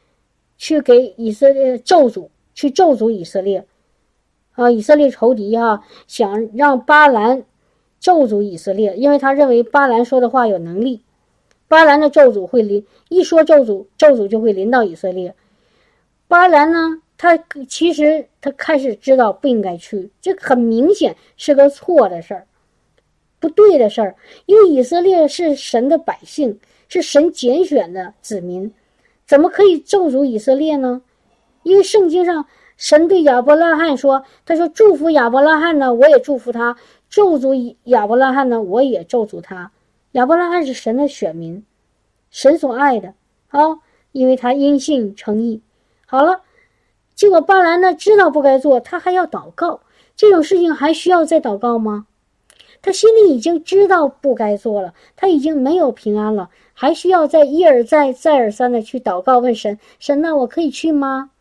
[0.58, 3.66] 去给以色列咒诅，去咒诅以色列。
[4.56, 7.44] 啊，以色列仇敌哈想让巴兰
[8.00, 11.02] 咒诅以色列，因为他认为巴兰说的话有能力。
[11.68, 15.36] 巴兰的咒诅会临，一说咒诅，咒诅就会临到以色列。
[16.28, 17.38] 巴兰呢，他
[17.68, 22.48] 其实他开始知道不应该去，这很明显是个错的事儿，
[23.40, 24.16] 不对的事儿。
[24.46, 28.72] 因为以色列是神的百姓，是神拣选的子民，
[29.26, 31.02] 怎么可以咒诅以色列呢？
[31.64, 32.46] 因为圣经上
[32.78, 36.76] 神对亚伯拉罕说：“他说祝福亚伯拉罕呢，我也祝福他；
[37.10, 39.72] 咒诅亚伯拉罕呢，我也咒诅他。”
[40.12, 41.66] 亚伯拉罕是神的选民，
[42.30, 43.14] 神所爱的
[43.50, 43.80] 啊，
[44.12, 45.62] 因为他因信称义。
[46.06, 46.42] 好了，
[47.16, 49.82] 结果巴兰呢知道不该做，他还要祷告，
[50.16, 52.08] 这种事情还需要再祷告吗？
[52.82, 61.32] 他心里已经知道不该做了，他已经没有平安了，还需要再一而再、再而三的去祷告问神：神，那我可以去吗？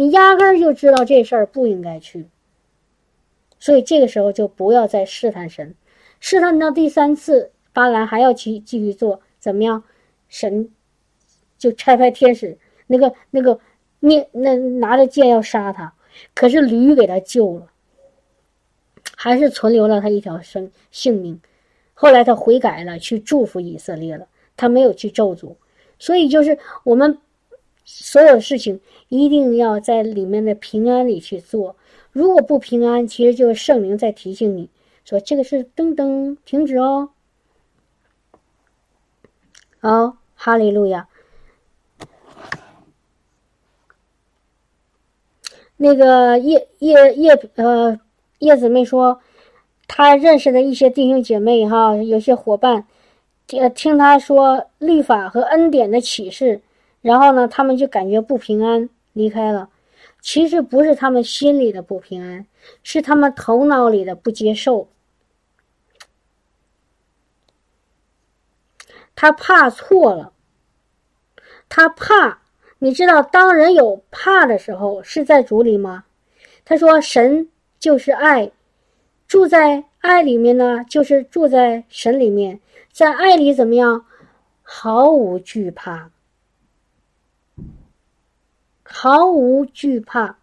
[0.00, 2.26] 你压根儿就知道这事儿不应该去，
[3.58, 5.74] 所以这个时候就不要再试探神，
[6.20, 7.50] 试探到第三次。
[7.74, 9.84] 巴兰还要去继续做，怎么样？
[10.30, 10.70] 神
[11.58, 12.56] 就差派天使，
[12.86, 13.60] 那个那个
[13.98, 15.92] 面那拿着剑要杀他，
[16.34, 17.70] 可是驴给他救了，
[19.14, 21.38] 还是存留了他一条生性命。
[21.92, 25.56] 后来他悔改了，去祝福以色列了，他没有去咒诅。
[25.98, 27.18] 所以就是我们
[27.92, 31.76] 所有事情一定要在里面的平安里去做。
[32.12, 34.70] 如果不平安，其实就是圣灵在提醒你
[35.04, 37.10] 说这个是噔噔停止哦。
[39.80, 41.08] 哦，哈利路亚！
[45.76, 47.98] 那个叶叶叶呃
[48.38, 49.20] 叶姊妹说，
[49.88, 52.86] 她认识的一些弟兄姐妹哈，有些伙伴，
[53.48, 56.60] 呃，听她说律法和恩典的启示，
[57.02, 59.70] 然后呢，他们就感觉不平安，离开了。
[60.20, 62.46] 其实不是他们心里的不平安，
[62.82, 64.88] 是他们头脑里的不接受。
[69.14, 70.32] 他怕错了，
[71.68, 72.38] 他怕。
[72.82, 76.04] 你知道，当人有怕的时候，是在主里吗？
[76.64, 78.52] 他说：“神就是爱，
[79.28, 82.60] 住在爱里面呢，就是住在神里面，
[82.90, 84.06] 在爱里怎么样？
[84.62, 86.10] 毫无惧怕。”
[88.92, 90.36] 毫无惧怕，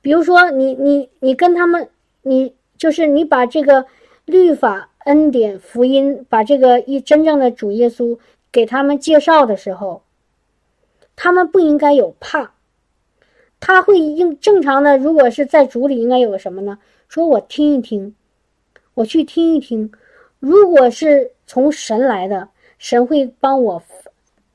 [0.00, 1.88] 比如说你你你跟他们，
[2.22, 3.86] 你就是你把这个
[4.24, 8.18] 律法、恩典、福音，把这个一真正的主耶稣
[8.50, 10.02] 给他们介绍的时候，
[11.14, 12.54] 他们不应该有怕，
[13.60, 16.78] 他会应正常的，如果是在主里，应该有什么呢？
[17.08, 18.16] 说我听一听，
[18.94, 19.92] 我去听一听，
[20.40, 22.48] 如果是从神来的，
[22.78, 23.80] 神会帮我，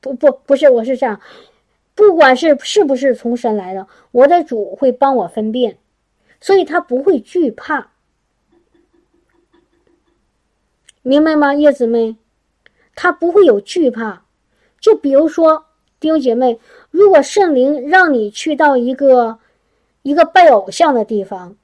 [0.02, 1.18] 不不不是，我是这样。
[1.94, 5.78] 不管是是不是从神来的，我的主会帮我分辨，
[6.40, 7.92] 所以他不会惧怕，
[11.02, 12.16] 明白吗，叶子妹？
[12.94, 14.22] 他不会有惧怕。
[14.80, 15.66] 就比如说，
[16.00, 16.58] 弟兄姐妹，
[16.90, 19.38] 如果圣灵让你去到一个
[20.02, 21.56] 一个拜偶像的地方，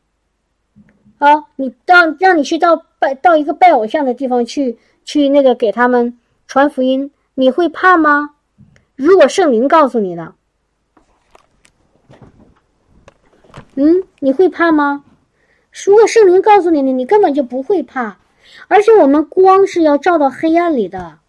[1.18, 8.36] 啊，你让让你去到拜到一个拜偶像的地方去去那个给他们传福音，你会怕吗？
[8.98, 10.34] 如果圣灵告诉你的，
[13.76, 15.04] 嗯，你会怕吗？
[15.86, 18.18] 如果圣灵告诉你的，你根本就不会怕。
[18.66, 21.20] 而且我们光是要照到黑暗里的。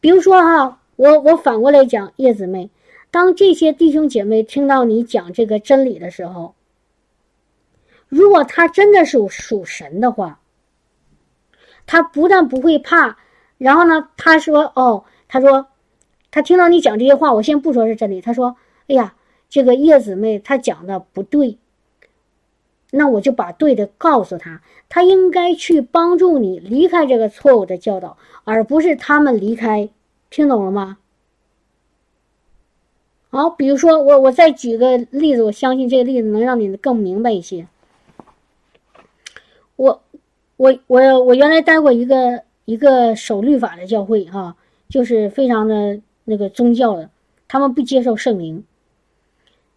[0.00, 2.68] 比如说哈，我我反过来讲，叶子妹，
[3.10, 6.54] 当这些弟兄姐妹听到你讲这个真理的时候，
[8.06, 10.40] 如果他真的是属神的话，
[11.86, 13.16] 他不但不会怕，
[13.56, 15.68] 然后呢，他说哦，他说。
[16.32, 18.22] 他听到你讲这些话，我先不说是真理。
[18.22, 18.56] 他说
[18.88, 19.14] ：“哎呀，
[19.50, 21.58] 这个叶子妹她讲的不对，
[22.90, 24.62] 那我就把对的告诉他。
[24.88, 29.90] 他应该去帮助你离开这个错误的教导，而不是他们离开。
[30.30, 30.96] 听懂了吗？
[33.28, 37.66] 好，比如说我我再举个例子，我相信这个例子能让你更明白一些。
[39.76, 40.02] 我
[40.56, 44.56] 我我我原来待过一个一个守律法的教会哈，
[44.88, 47.10] 就是非常的。”那个宗教的，
[47.48, 48.64] 他们不接受圣灵，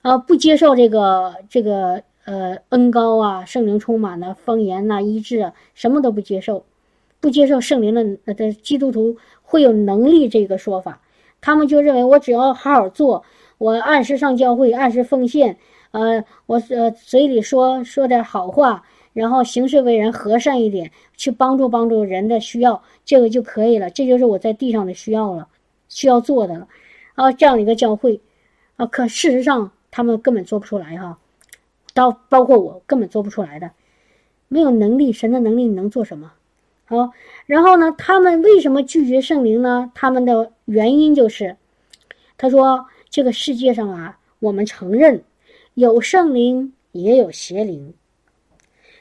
[0.01, 6.65] 啊，不接受这个这个呃恩高啊，圣灵充满的方言呐，医治啊，什么都不接受，
[7.19, 11.01] 不接受圣灵的的基督徒会有能力这个说法，
[11.41, 13.23] 他们就认为我只要好好做，
[13.57, 15.57] 我按时上教会，按时奉献，
[15.91, 25.47] 呃，我呃嘴里说说点好话，然后行事为人和善一点，去帮助帮助人的需要，这个就可以了，这就是我在地上的需要了。
[25.95, 26.67] 需要做的了，
[27.13, 28.19] 啊，这样一个教会，
[28.75, 31.19] 啊，可事实上他们根本做不出来哈，
[31.93, 33.71] 到包括我根本做不出来的，
[34.49, 36.33] 没有能力，神的能力你能做什么？
[36.83, 37.13] 好，
[37.45, 39.89] 然后呢，他们为什么拒绝圣灵呢？
[39.95, 41.55] 他们的原因就是，
[42.37, 45.23] 他说这个世界上啊，我们承认
[45.75, 47.93] 有圣灵也有邪灵，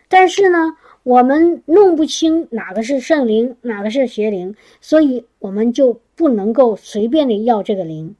[0.06, 0.76] 但是呢。
[1.04, 8.16] 我们弄不清哪个是圣灵，哪个是邪灵，所以我们就不能够随便的要这个灵。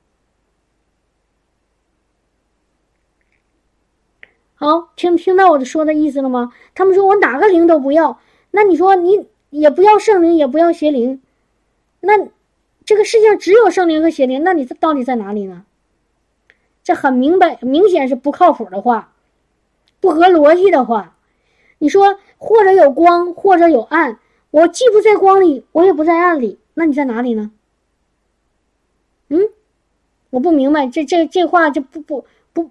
[4.55, 6.53] 好，听听到我的说的意思了吗？
[6.75, 8.19] 他们说我哪个灵都不要，
[8.51, 11.23] 那你说你也不要圣灵，也不要邪灵，
[12.01, 12.29] 那
[12.85, 15.65] 这个世界上只有圣灵和邪灵，那你到底在哪里呢？
[16.83, 19.12] 这很明白，明显是不靠谱的话，
[20.01, 21.16] 不合逻辑的话。
[21.79, 22.19] 你说。
[22.37, 24.19] 或者有光，或者有暗。
[24.51, 26.59] 我既不在光里，我也不在暗里。
[26.75, 27.53] 那你在哪里呢？
[29.29, 29.41] 嗯，
[30.31, 32.71] 我不明白，这这这话就不不不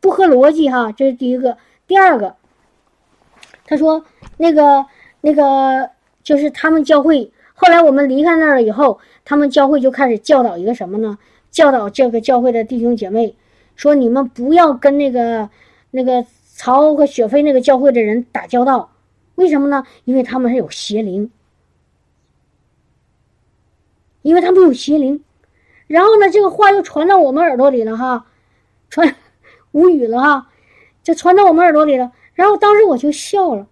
[0.00, 0.92] 不合逻辑哈。
[0.92, 2.36] 这是第一个，第二个，
[3.66, 4.04] 他说
[4.36, 4.86] 那个
[5.20, 5.90] 那个
[6.22, 7.32] 就是他们教会。
[7.54, 11.18] 后来我们离开那儿了以后，他们教会就开始教导一个什么呢？
[11.50, 13.36] 教导这个教会的弟兄姐妹
[13.76, 15.50] 说：你们不要跟那个
[15.90, 16.26] 那个。
[16.56, 18.92] 曹和雪飞那个教会的人打交道，
[19.34, 19.84] 为什么呢？
[20.04, 21.28] 因为他们是有邪灵，
[24.22, 25.24] 因为他们有邪灵。
[25.86, 28.24] 然后呢，这个话又传到我们耳朵里了哈，
[28.90, 29.14] 传
[29.72, 30.48] 无语了哈，
[31.02, 32.10] 就传到我们耳朵里了。
[32.34, 33.66] 然后当时我就笑了，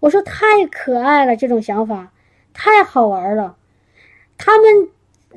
[0.00, 2.12] 我说太可爱了，这种想法
[2.52, 3.56] 太好玩了。
[4.36, 4.88] 他们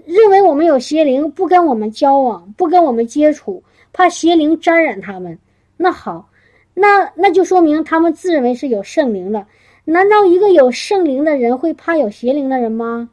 [0.05, 5.37] 认为我们有邪灵，不跟我们交往，不跟我们接触，怕邪灵沾染他们。
[5.77, 6.29] 那好，
[6.73, 9.45] 那那就说明他们自认为是有圣灵的。
[9.85, 13.09] 难道一个有圣灵的人会怕有邪灵的人吗？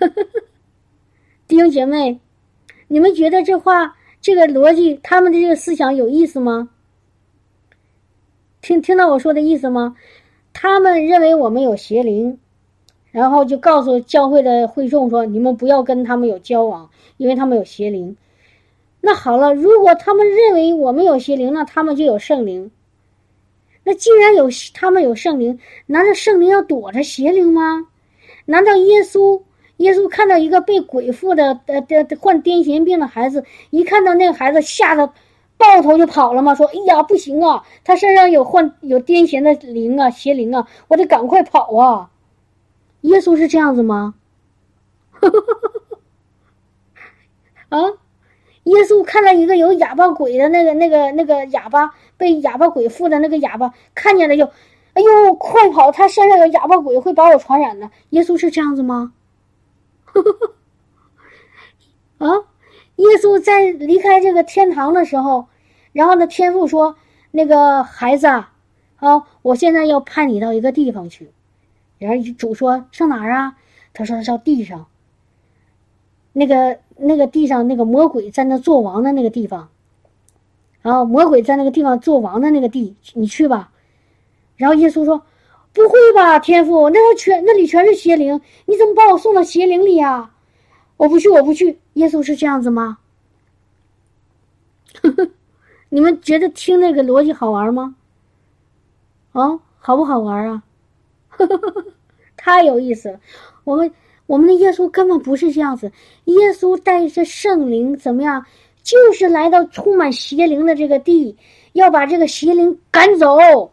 [1.48, 2.20] 弟兄姐妹，
[2.88, 6.70] 你们觉得这话、这个逻辑、他们的这个思想有意思吗？
[8.60, 9.96] 听听到我说的意思吗？
[10.52, 12.38] 他们认为我们有邪灵，
[13.10, 18.16] 然后就告诉教会的会众说：“你们不要跟他们有交往，因为他们有邪灵。”
[19.00, 22.70] 那好了，如果他们认为我们有邪灵，那他们就有圣灵。
[23.84, 27.88] 那既然有他们有圣灵，难道圣灵要躲着邪灵吗？
[28.44, 29.42] 难道耶稣
[29.82, 35.12] 耶稣看到一个被鬼附的呃的患癫痫病的孩子，一看到那个孩子吓得
[35.56, 36.54] 抱头就跑了嘛？
[36.54, 42.10] 说：“哎呀，不行啊，他身上有患有癫痫的灵啊，邪灵啊，我得赶快跑啊！”
[43.02, 44.14] 耶稣是这样子吗？
[47.68, 47.78] 啊，
[48.64, 51.90] 耶稣看到一个有哑巴鬼的那个那个那个哑巴。
[52.18, 54.44] 被哑巴鬼附的那个哑巴看见了就，
[54.94, 55.90] 哎呦，快跑！
[55.90, 57.90] 他身上有哑巴鬼，会把我传染的。
[58.10, 59.12] 耶稣是这样子吗？
[62.18, 62.28] 啊！
[62.96, 65.48] 耶稣在离开这个天堂的时候，
[65.92, 66.96] 然后呢，天父说
[67.32, 68.52] ：“那个孩子啊，
[68.96, 71.30] 啊，我现在要派你到一个地方去。”
[71.98, 73.56] 然后主说：“上哪儿啊？”
[73.94, 74.86] 他说：“上地上。
[76.34, 79.70] 那个那个地上那个魔鬼在那做王的那个地方。”
[80.82, 83.72] 然后魔鬼在那个地方做王的那个地，你去吧。
[84.56, 85.22] 然后耶稣说
[85.72, 90.34] ：“不会吧，天父，那全那里全是邪灵，你怎么把我送到邪灵里啊？
[90.96, 92.98] 我不去，我不去。”耶稣是这样子吗？
[95.88, 97.94] 你们觉得听那个逻辑好玩吗？
[99.32, 100.62] 啊，好不好玩啊？
[102.36, 103.20] 太有意思了。
[103.64, 103.92] 我们
[104.26, 105.90] 我们的耶稣根本不是这样子，
[106.24, 108.44] 耶稣带着圣灵怎么样？
[108.82, 111.36] 就是来到充满邪灵的这个地，
[111.72, 113.70] 要把这个邪灵赶走，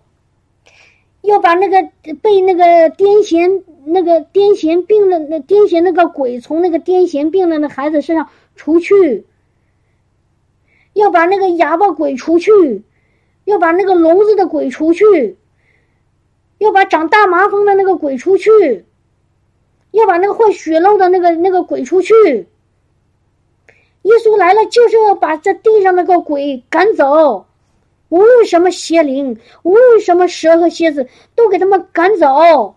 [1.22, 1.90] 要把那个
[2.22, 9.26] 被那个癫痫、那个癫痫病的那癫痫那个鬼从那个癫痫病的那孩子身上除去，
[10.94, 12.84] 要把那个哑巴鬼除去，
[13.44, 15.38] 要把那个聋子的鬼除去，
[16.58, 18.86] 要把长大麻风的那个鬼除去，
[19.92, 22.14] 要把那个会血漏的那个那个鬼出去。
[24.04, 27.46] 耶稣来了，就是要把这地上那个鬼赶走，
[28.10, 32.76] 无论什么邪灵，无论什么蛇和蝎子，都给他们赶走。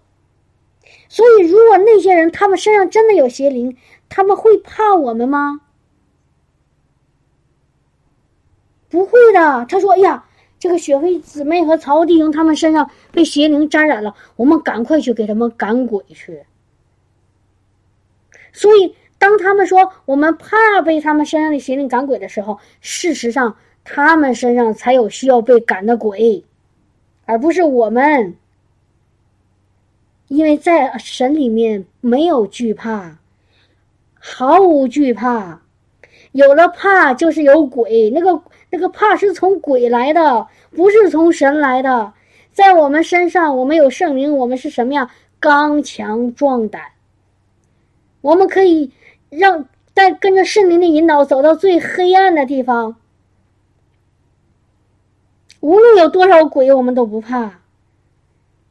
[1.08, 3.76] 所以，如果那些人他们身上真的有邪灵，
[4.08, 5.60] 他们会怕我们吗？
[8.88, 9.66] 不会的。
[9.68, 10.24] 他说：“哎呀，
[10.58, 16.44] 这个雪飞姊妹和曹弟兄他们身上被邪灵沾染了，我们赶快去给他们赶鬼去。”
[18.52, 18.94] 所以。
[19.18, 26.44] 当他们说我们怕被他们身上的邪灵赶鬼的时候，事实上他们身上才有需要被赶的鬼，
[27.24, 28.34] 而不是我们。
[30.28, 33.18] 因为在神里面没有惧怕，
[34.18, 35.60] 毫无惧怕，
[36.32, 38.10] 有了怕就是有鬼。
[38.10, 42.12] 那个那个怕是从鬼来的，不是从神来的。
[42.52, 45.10] 在我们身上，我们有圣灵，我们是什么样？
[45.38, 46.82] 刚强壮胆，
[48.20, 48.90] 我们可以。
[49.34, 52.96] 让带跟着圣灵的引导走到最黑暗的地方，
[55.62, 57.60] 无论有多少鬼，我们都不怕，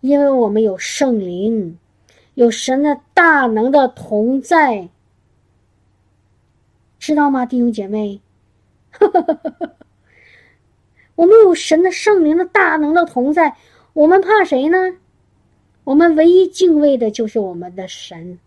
[0.01, 1.79] 因为我们有圣灵，
[2.33, 4.89] 有神的大能的同在，
[6.99, 8.19] 知道吗，弟兄姐妹？
[11.15, 13.55] 我们有神的圣灵的大能的同在，
[13.93, 14.97] 我们怕谁呢？
[15.85, 18.37] 我们唯一敬畏的就是我们的神。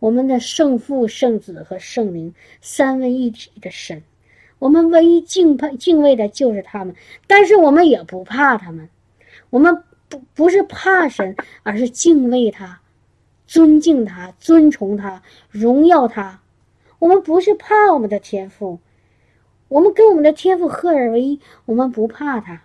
[0.00, 4.02] 我们的圣父、圣子和圣灵三位一体的神，
[4.58, 6.94] 我们唯一敬佩、敬畏的就是他们。
[7.26, 8.88] 但是我们也不怕他们，
[9.50, 12.80] 我们不不是怕神，而是敬畏他、
[13.46, 16.40] 尊敬他、尊崇他、荣耀他。
[16.98, 18.78] 我们不是怕我们的天赋，
[19.68, 22.62] 我们跟我们的天赋合二为一，我们不怕他。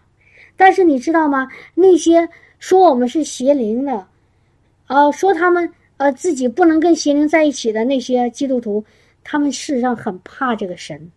[0.56, 1.48] 但是你知道吗？
[1.76, 2.30] 那些
[2.60, 4.08] 说我们是邪灵的，
[4.88, 5.74] 啊，说他们。
[5.98, 8.84] 呃，自己不能跟邪灵在一起的那些基督徒，
[9.24, 11.12] 他们事实上很怕这个神，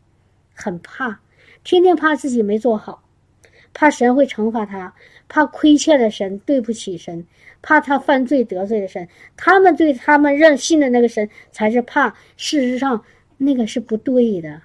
[0.57, 1.21] 很怕，
[1.63, 3.05] 天天怕自己没做好，
[3.73, 4.95] 怕神会惩罚他，
[5.29, 7.27] 怕亏欠了神，对不起神，
[7.61, 9.07] 怕他犯罪得罪了神。
[9.37, 12.17] 他们对他们认信的那个神才是怕。
[12.37, 13.05] 事实上，
[13.37, 14.63] 那个是不对的。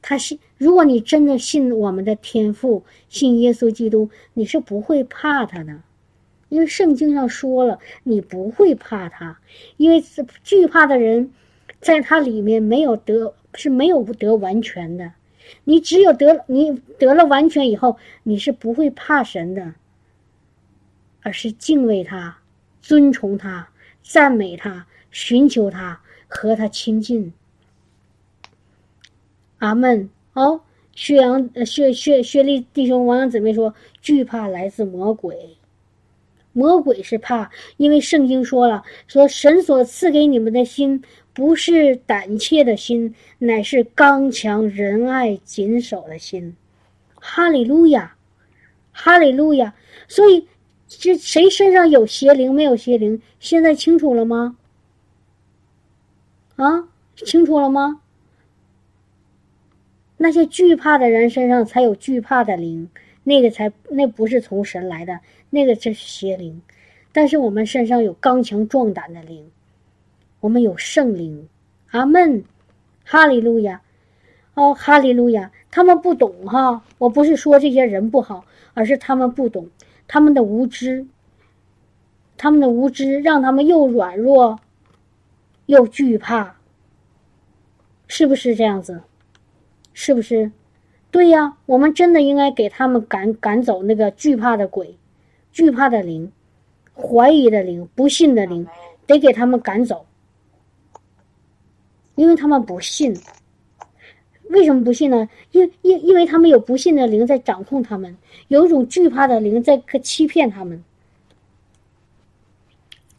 [0.00, 5.80] 他信，如果你真的信我们的天父，信耶稣基督，你是不会怕他的。
[6.50, 9.40] 因为圣经上说了，你不会怕他，
[9.78, 10.04] 因为
[10.44, 11.32] 惧怕的人，
[11.80, 15.10] 在他里面没有得是没有得完全的。
[15.62, 19.74] 你只有得你得了完全以后，你是不会怕神的，
[21.22, 22.38] 而是敬畏他、
[22.82, 23.68] 尊崇他、
[24.02, 27.32] 赞美他、寻求他和他亲近。
[29.58, 30.10] 阿门。
[30.34, 30.62] 哦，
[30.94, 33.72] 薛阳、薛薛薛立弟兄、王阳姊妹说，
[34.02, 35.56] 惧怕来自魔鬼。
[36.52, 41.02] 魔鬼是怕，因为圣经说了，说神所赐给你们的心，
[41.34, 46.56] 不是胆怯的心，乃是刚强仁爱谨守的心。
[47.16, 48.16] 哈利路亚，
[48.92, 49.74] 哈利路亚。
[50.08, 50.46] 所以，
[50.86, 53.20] 这谁身上有邪灵，没有邪灵？
[53.40, 54.56] 现在清楚了吗？
[56.56, 58.00] 啊，清楚了吗？
[60.16, 62.88] 那些惧怕的人身上才有惧怕的灵。
[63.26, 66.60] 那个才那不是从神来的，那个这是邪灵，
[67.10, 69.50] 但是我们身上有刚强壮胆的灵，
[70.44, 71.48] 我们有圣灵，
[71.90, 72.44] 阿门，
[73.02, 73.80] 哈利路亚，
[74.52, 75.50] 哦，哈利路亚。
[75.70, 78.44] 他们不懂哈，我不是说这些人不好，
[78.74, 79.70] 而是他们不懂，
[80.06, 81.06] 他们的无知，
[82.36, 84.60] 他们的无知让他们又软弱，
[85.64, 86.56] 又惧怕，
[88.06, 89.00] 是不是这样子？
[89.94, 90.52] 是不是？
[91.10, 94.98] 对呀，我们真的应该给他们赶赶走那个惧怕的鬼、
[95.52, 96.30] 惧怕的灵、
[96.94, 98.66] 怀疑的灵、不信的灵，
[99.06, 100.04] 得给他们赶走，
[102.14, 103.16] 因为他们不信。
[104.50, 105.28] 为什么不信呢？
[105.52, 108.16] 因因因为他们有不信的灵在掌控他们，
[108.48, 110.84] 有一种惧怕的灵在欺骗他们。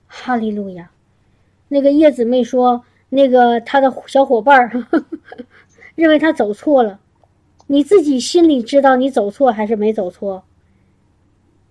[0.07, 0.91] 哈利路亚！
[1.67, 4.85] 那个叶子妹说，那个他的小伙伴儿
[5.95, 6.99] 认为他走错了。
[7.67, 10.43] 你自己心里知道你走错还是没走错？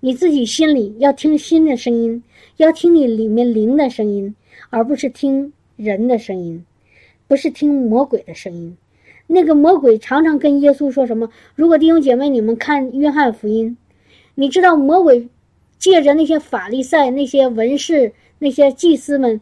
[0.00, 2.22] 你自己心里要听心的声音，
[2.58, 4.34] 要听你里面灵的声音，
[4.68, 6.66] 而不是听人的声音，
[7.28, 8.76] 不是听魔鬼的声音。
[9.26, 11.30] 那个魔鬼常常跟耶稣说什么？
[11.54, 13.76] 如果弟兄姐妹你们看约翰福音，
[14.34, 15.28] 你知道魔鬼
[15.78, 19.40] 借着那些法利赛、那些文士、那些祭司们，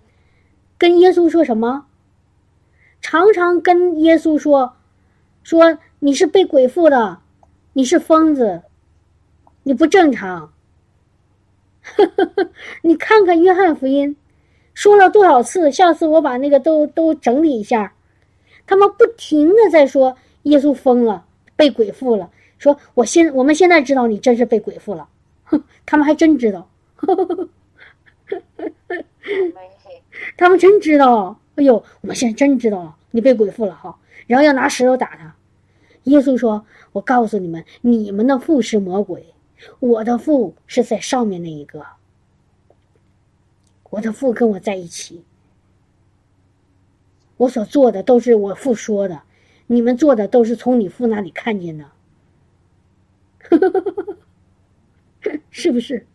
[0.79, 1.87] 跟耶稣说什么？
[3.01, 4.75] 常常跟耶稣说，
[5.43, 5.79] 说。
[6.05, 7.21] 你是被鬼附的，
[7.75, 8.63] 你是疯子，
[9.63, 10.53] 你不正常。
[12.83, 14.17] 你看看约翰福音，
[14.75, 15.71] 说了多少次？
[15.71, 17.95] 下次我把那个都都整理一下。
[18.67, 21.25] 他们不停的在说耶稣疯了，
[21.57, 22.31] 被鬼附了。
[22.59, 25.09] 说我现我们现在知道你真是被鬼附了，
[25.45, 26.69] 哼他们还真知道。
[30.37, 31.39] 他们真知道。
[31.57, 33.95] 哎呦，我们现在真知道了，你被鬼附了哈。
[34.27, 35.35] 然后要拿石头打他。
[36.05, 39.35] 耶稣说：“我告诉你们，你们的父是魔鬼，
[39.79, 41.85] 我的父是在上面那一个。
[43.93, 45.23] 我的父跟我在一起，
[47.37, 49.21] 我所做的都是我父说的，
[49.67, 51.91] 你们做的都是从你父那里看见的，
[55.51, 56.07] 是不是？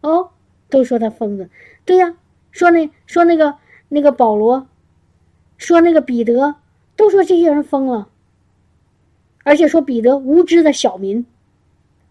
[0.00, 0.30] 哦，
[0.70, 1.50] 都说他疯子，
[1.84, 2.16] 对呀，
[2.50, 3.58] 说那说那个
[3.90, 4.66] 那个保罗，
[5.58, 6.54] 说那个彼得，
[6.96, 8.08] 都说这些人疯了。”
[9.44, 11.26] 而且说彼得无知的小民，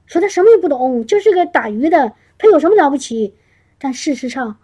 [0.06, 3.34] 说他什么也不懂，就是个打鱼的，他有什么了不起？
[3.80, 4.60] 但事实上，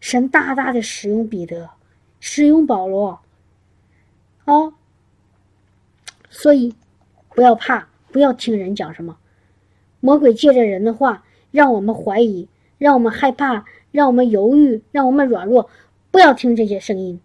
[0.00, 1.70] 神大大的使用彼得，
[2.20, 3.20] 使用保罗，
[4.44, 4.74] 哦，
[6.30, 6.74] 所以
[7.30, 9.18] 不要怕，不要听人讲什么，
[10.00, 12.48] 魔鬼借着人的话，让我们怀疑，
[12.78, 15.68] 让我们害怕，让我们犹豫，让我们软弱，
[16.10, 17.20] 不要听这些声音，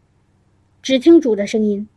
[0.82, 1.88] 只听主的声音。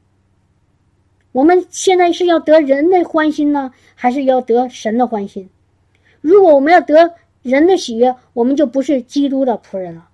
[1.33, 5.51] 我们现在是要得人的欢心呢，还是要得神的欢心？
[6.21, 10.09] 如果我们要得人的喜悦，我们就不是基督的仆人了。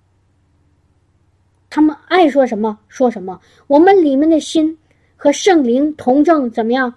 [1.75, 4.77] 他们爱说什么说什么，我们里面的心
[5.15, 6.93] 和圣灵同正，怎么样？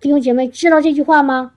[0.00, 1.52] 弟兄姐妹知道这句话吗？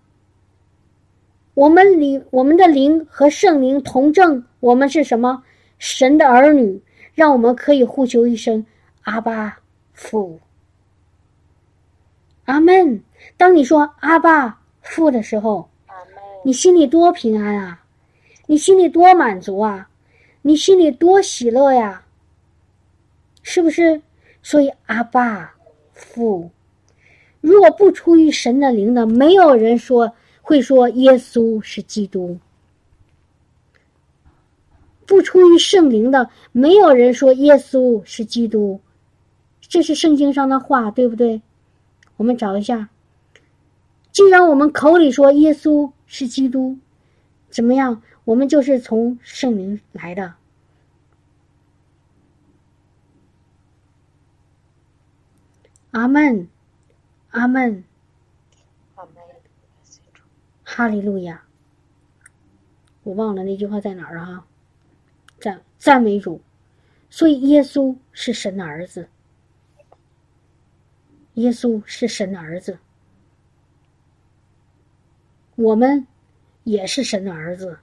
[1.54, 5.42] 我们里我们的灵和圣灵同正，我们是什么？
[5.80, 8.66] 神的儿女，让我们可以呼求一声
[9.04, 9.60] 阿巴
[9.94, 10.42] 父。
[12.44, 13.02] 阿门。
[13.38, 15.70] 当你说阿爸父的时候，
[16.44, 17.86] 你心里多平安啊！
[18.48, 19.90] 你心里多满足啊！
[20.48, 22.06] 你心里多喜乐呀！
[23.42, 24.00] 是不是？
[24.44, 25.56] 所以阿爸
[25.92, 26.52] 父，
[27.42, 30.14] 如果不出于神的灵的，没有人说
[30.44, 32.38] 会说耶稣是基督；
[35.08, 38.80] 不出于圣灵的，没有人说耶稣是基督。
[39.62, 41.42] 这是圣经上的话，对不对？
[42.18, 42.90] 我们找一下，
[44.12, 46.78] 既然我们口里说耶稣是基督，
[47.50, 48.04] 怎么样？
[48.26, 50.34] 我们就是从圣灵来的。
[55.92, 56.50] 阿门，
[57.30, 57.84] 阿门。
[58.96, 59.24] 阿门。
[60.64, 61.44] 哈利路亚。
[63.04, 64.48] 我忘了那句话在哪儿了哈。
[65.40, 66.42] 赞赞美主。
[67.12, 69.08] 所以耶稣是神的儿子。
[71.36, 72.80] 耶稣是神的儿子。
[75.56, 76.08] 我们
[76.64, 77.80] 也是神的儿子。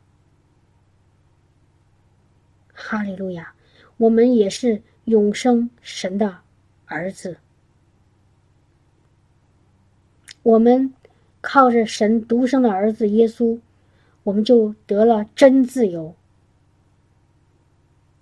[2.85, 3.53] 哈利路亚。
[3.97, 6.39] 我们也是永生神的
[6.87, 7.37] 儿子。
[10.43, 10.93] 我们
[11.41, 13.61] 靠着神独生的儿子耶稣，
[14.25, 16.17] 我们就得了真自由。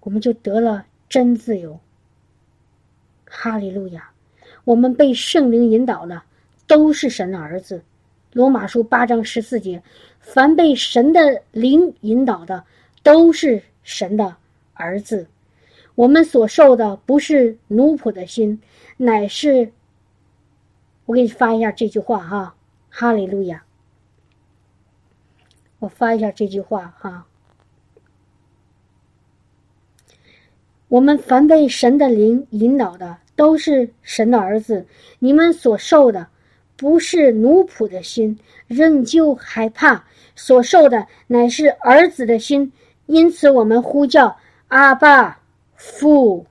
[0.01, 1.81] 我们就得了真自由。
[3.25, 4.11] 哈利路亚！
[4.65, 6.23] 我们被圣灵引导的
[6.67, 7.83] 都是神的儿子。
[8.33, 9.83] 罗马书八章十四节：
[10.21, 12.65] 凡被神的灵引导的
[13.03, 14.37] 都是神的
[14.81, 15.29] 儿子。
[15.95, 18.61] 我们所受的不是奴仆的心，
[18.97, 19.73] 乃是……
[21.07, 22.55] 我给你发一下这句话哈，
[22.89, 23.65] 哈利路亚！
[25.81, 27.27] 我发一下这句话哈。
[30.89, 34.87] 我们凡被神的灵引导的，都是神的儿子。
[35.19, 36.27] 你们所受的
[36.77, 40.05] 不是奴仆的心，仍旧害怕；
[40.35, 42.73] 所受的乃是儿子的心。
[43.07, 44.37] 因此，我们呼叫
[44.71, 45.41] 阿爸
[45.75, 46.47] 父。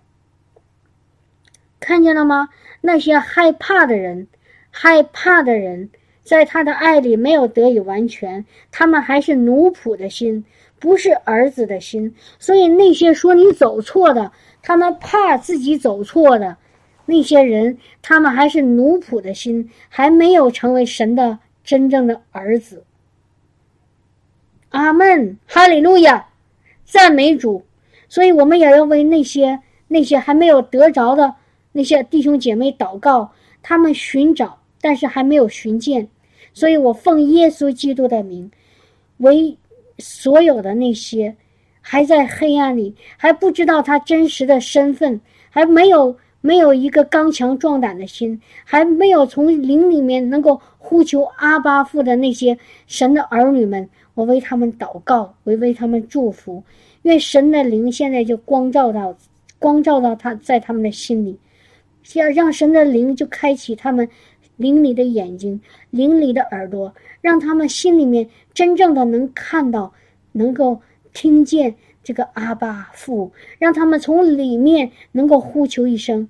[1.79, 2.49] 看见了吗？
[2.81, 4.27] 那些害怕的人。
[4.71, 5.89] 害怕的人，
[6.21, 10.43] 在他的爱里没有得以完全，他们还是奴仆的心，
[10.79, 12.13] 不是儿子的心。
[12.39, 16.57] 所以那些说你走错的，他们怕自己走错的
[17.05, 22.83] 那些人，他们还是奴仆的心，还没有成为神的真正的儿子。
[24.69, 26.27] 阿门，哈利路亚，
[26.83, 27.63] 赞美主。
[28.09, 31.35] 所以我们也要为那些那些还没有得着的
[31.71, 33.31] 那些弟兄姐妹祷告，
[33.61, 34.57] 他们寻找。
[34.81, 36.07] 但是还没有寻见，
[36.53, 38.49] 所以我奉耶稣基督的名，
[39.17, 39.57] 为
[39.97, 41.35] 所有的那些
[41.81, 45.19] 还在黑暗里，还不知道他真实的身份，
[45.49, 52.57] 还没有没有一个刚强壮胆的心，还没有从灵里面能够呼求阿巴父的那些
[52.87, 56.63] 神的儿女们，我为他们祷告，为为他们祝福，
[57.03, 59.15] 愿神的灵现在就光照到，
[59.57, 61.39] 光照到他在他们的心里，
[62.13, 64.07] 要让神的灵就开启他们。
[64.57, 69.93] 灵里的眼睛，灵里的耳朵，让他们心里面真正的能看到，
[70.33, 70.81] 能够
[71.13, 71.73] 听见
[72.03, 76.27] 这个阿爸父，让他们从里面能够呼求一声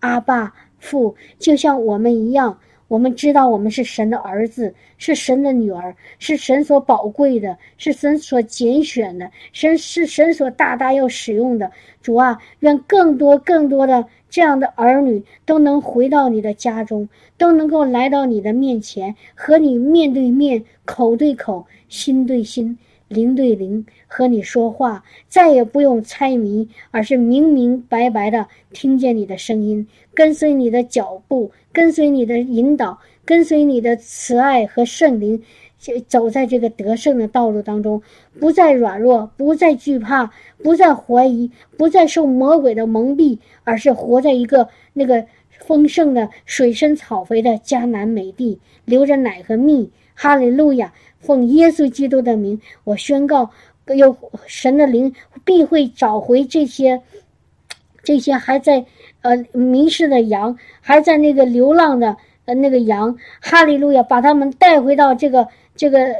[0.00, 2.58] 阿爸父，就像我们一样。
[2.92, 11.72] 我们知道我们是神的儿子，是神的女儿，是神所宝贵的，是神所拣选的，神是神所大大要使用的。
[12.02, 17.08] 主啊，愿更多更多的这样的儿女都能回到你的家中，
[17.38, 22.76] 都能够来到你的面前，和你面对面、口对口、心对心。
[23.08, 35.42] 灵对灵和你说话，再也不用猜谜，而是明明白白的听见你的声音，跟随你的脚步，跟随你的引导，跟随你的慈爱和圣灵，
[36.06, 38.02] 走在这个得胜的道路当中，
[38.38, 40.30] 不再软弱，不再惧怕，
[40.62, 49.90] 不再怀疑，不再受魔鬼的蒙蔽，而是活在一个那个丰盛的、水深草肥的迦南美地，流着奶和蜜。
[50.14, 50.92] 哈利路亚。
[51.18, 53.52] 奉耶稣基督的名，我宣告，
[53.86, 54.16] 有
[54.48, 57.00] 神的灵必会找回这些，
[58.02, 58.84] 这些还在
[59.22, 63.16] 呃迷失的羊，还在那个流浪的呃那个羊。
[63.40, 66.14] 哈利路亚，把他们带回到这个这个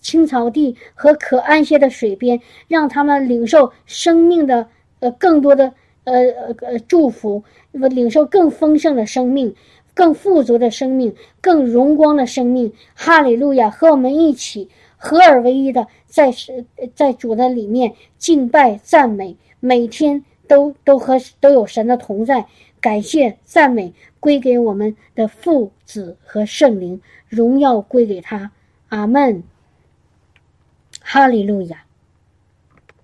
[0.00, 4.66] 青草地和可安歇的水边，让他们领受生命的
[5.00, 5.72] 呃更多的
[6.04, 6.14] 呃
[6.60, 9.54] 呃祝福，领受更丰盛的生命。
[9.94, 13.70] 更富足的生命，更荣光的生命，哈利路亚！
[13.70, 14.68] 和我们一起
[14.98, 22.46] 合而为一的，在是，在主的里面敬拜赞美，每天都都和都有神的同在，
[22.80, 28.52] 感谢赞美归给我们的父子和圣灵，荣耀归给他，
[28.88, 29.42] 阿门，
[31.00, 31.85] 哈利路亚。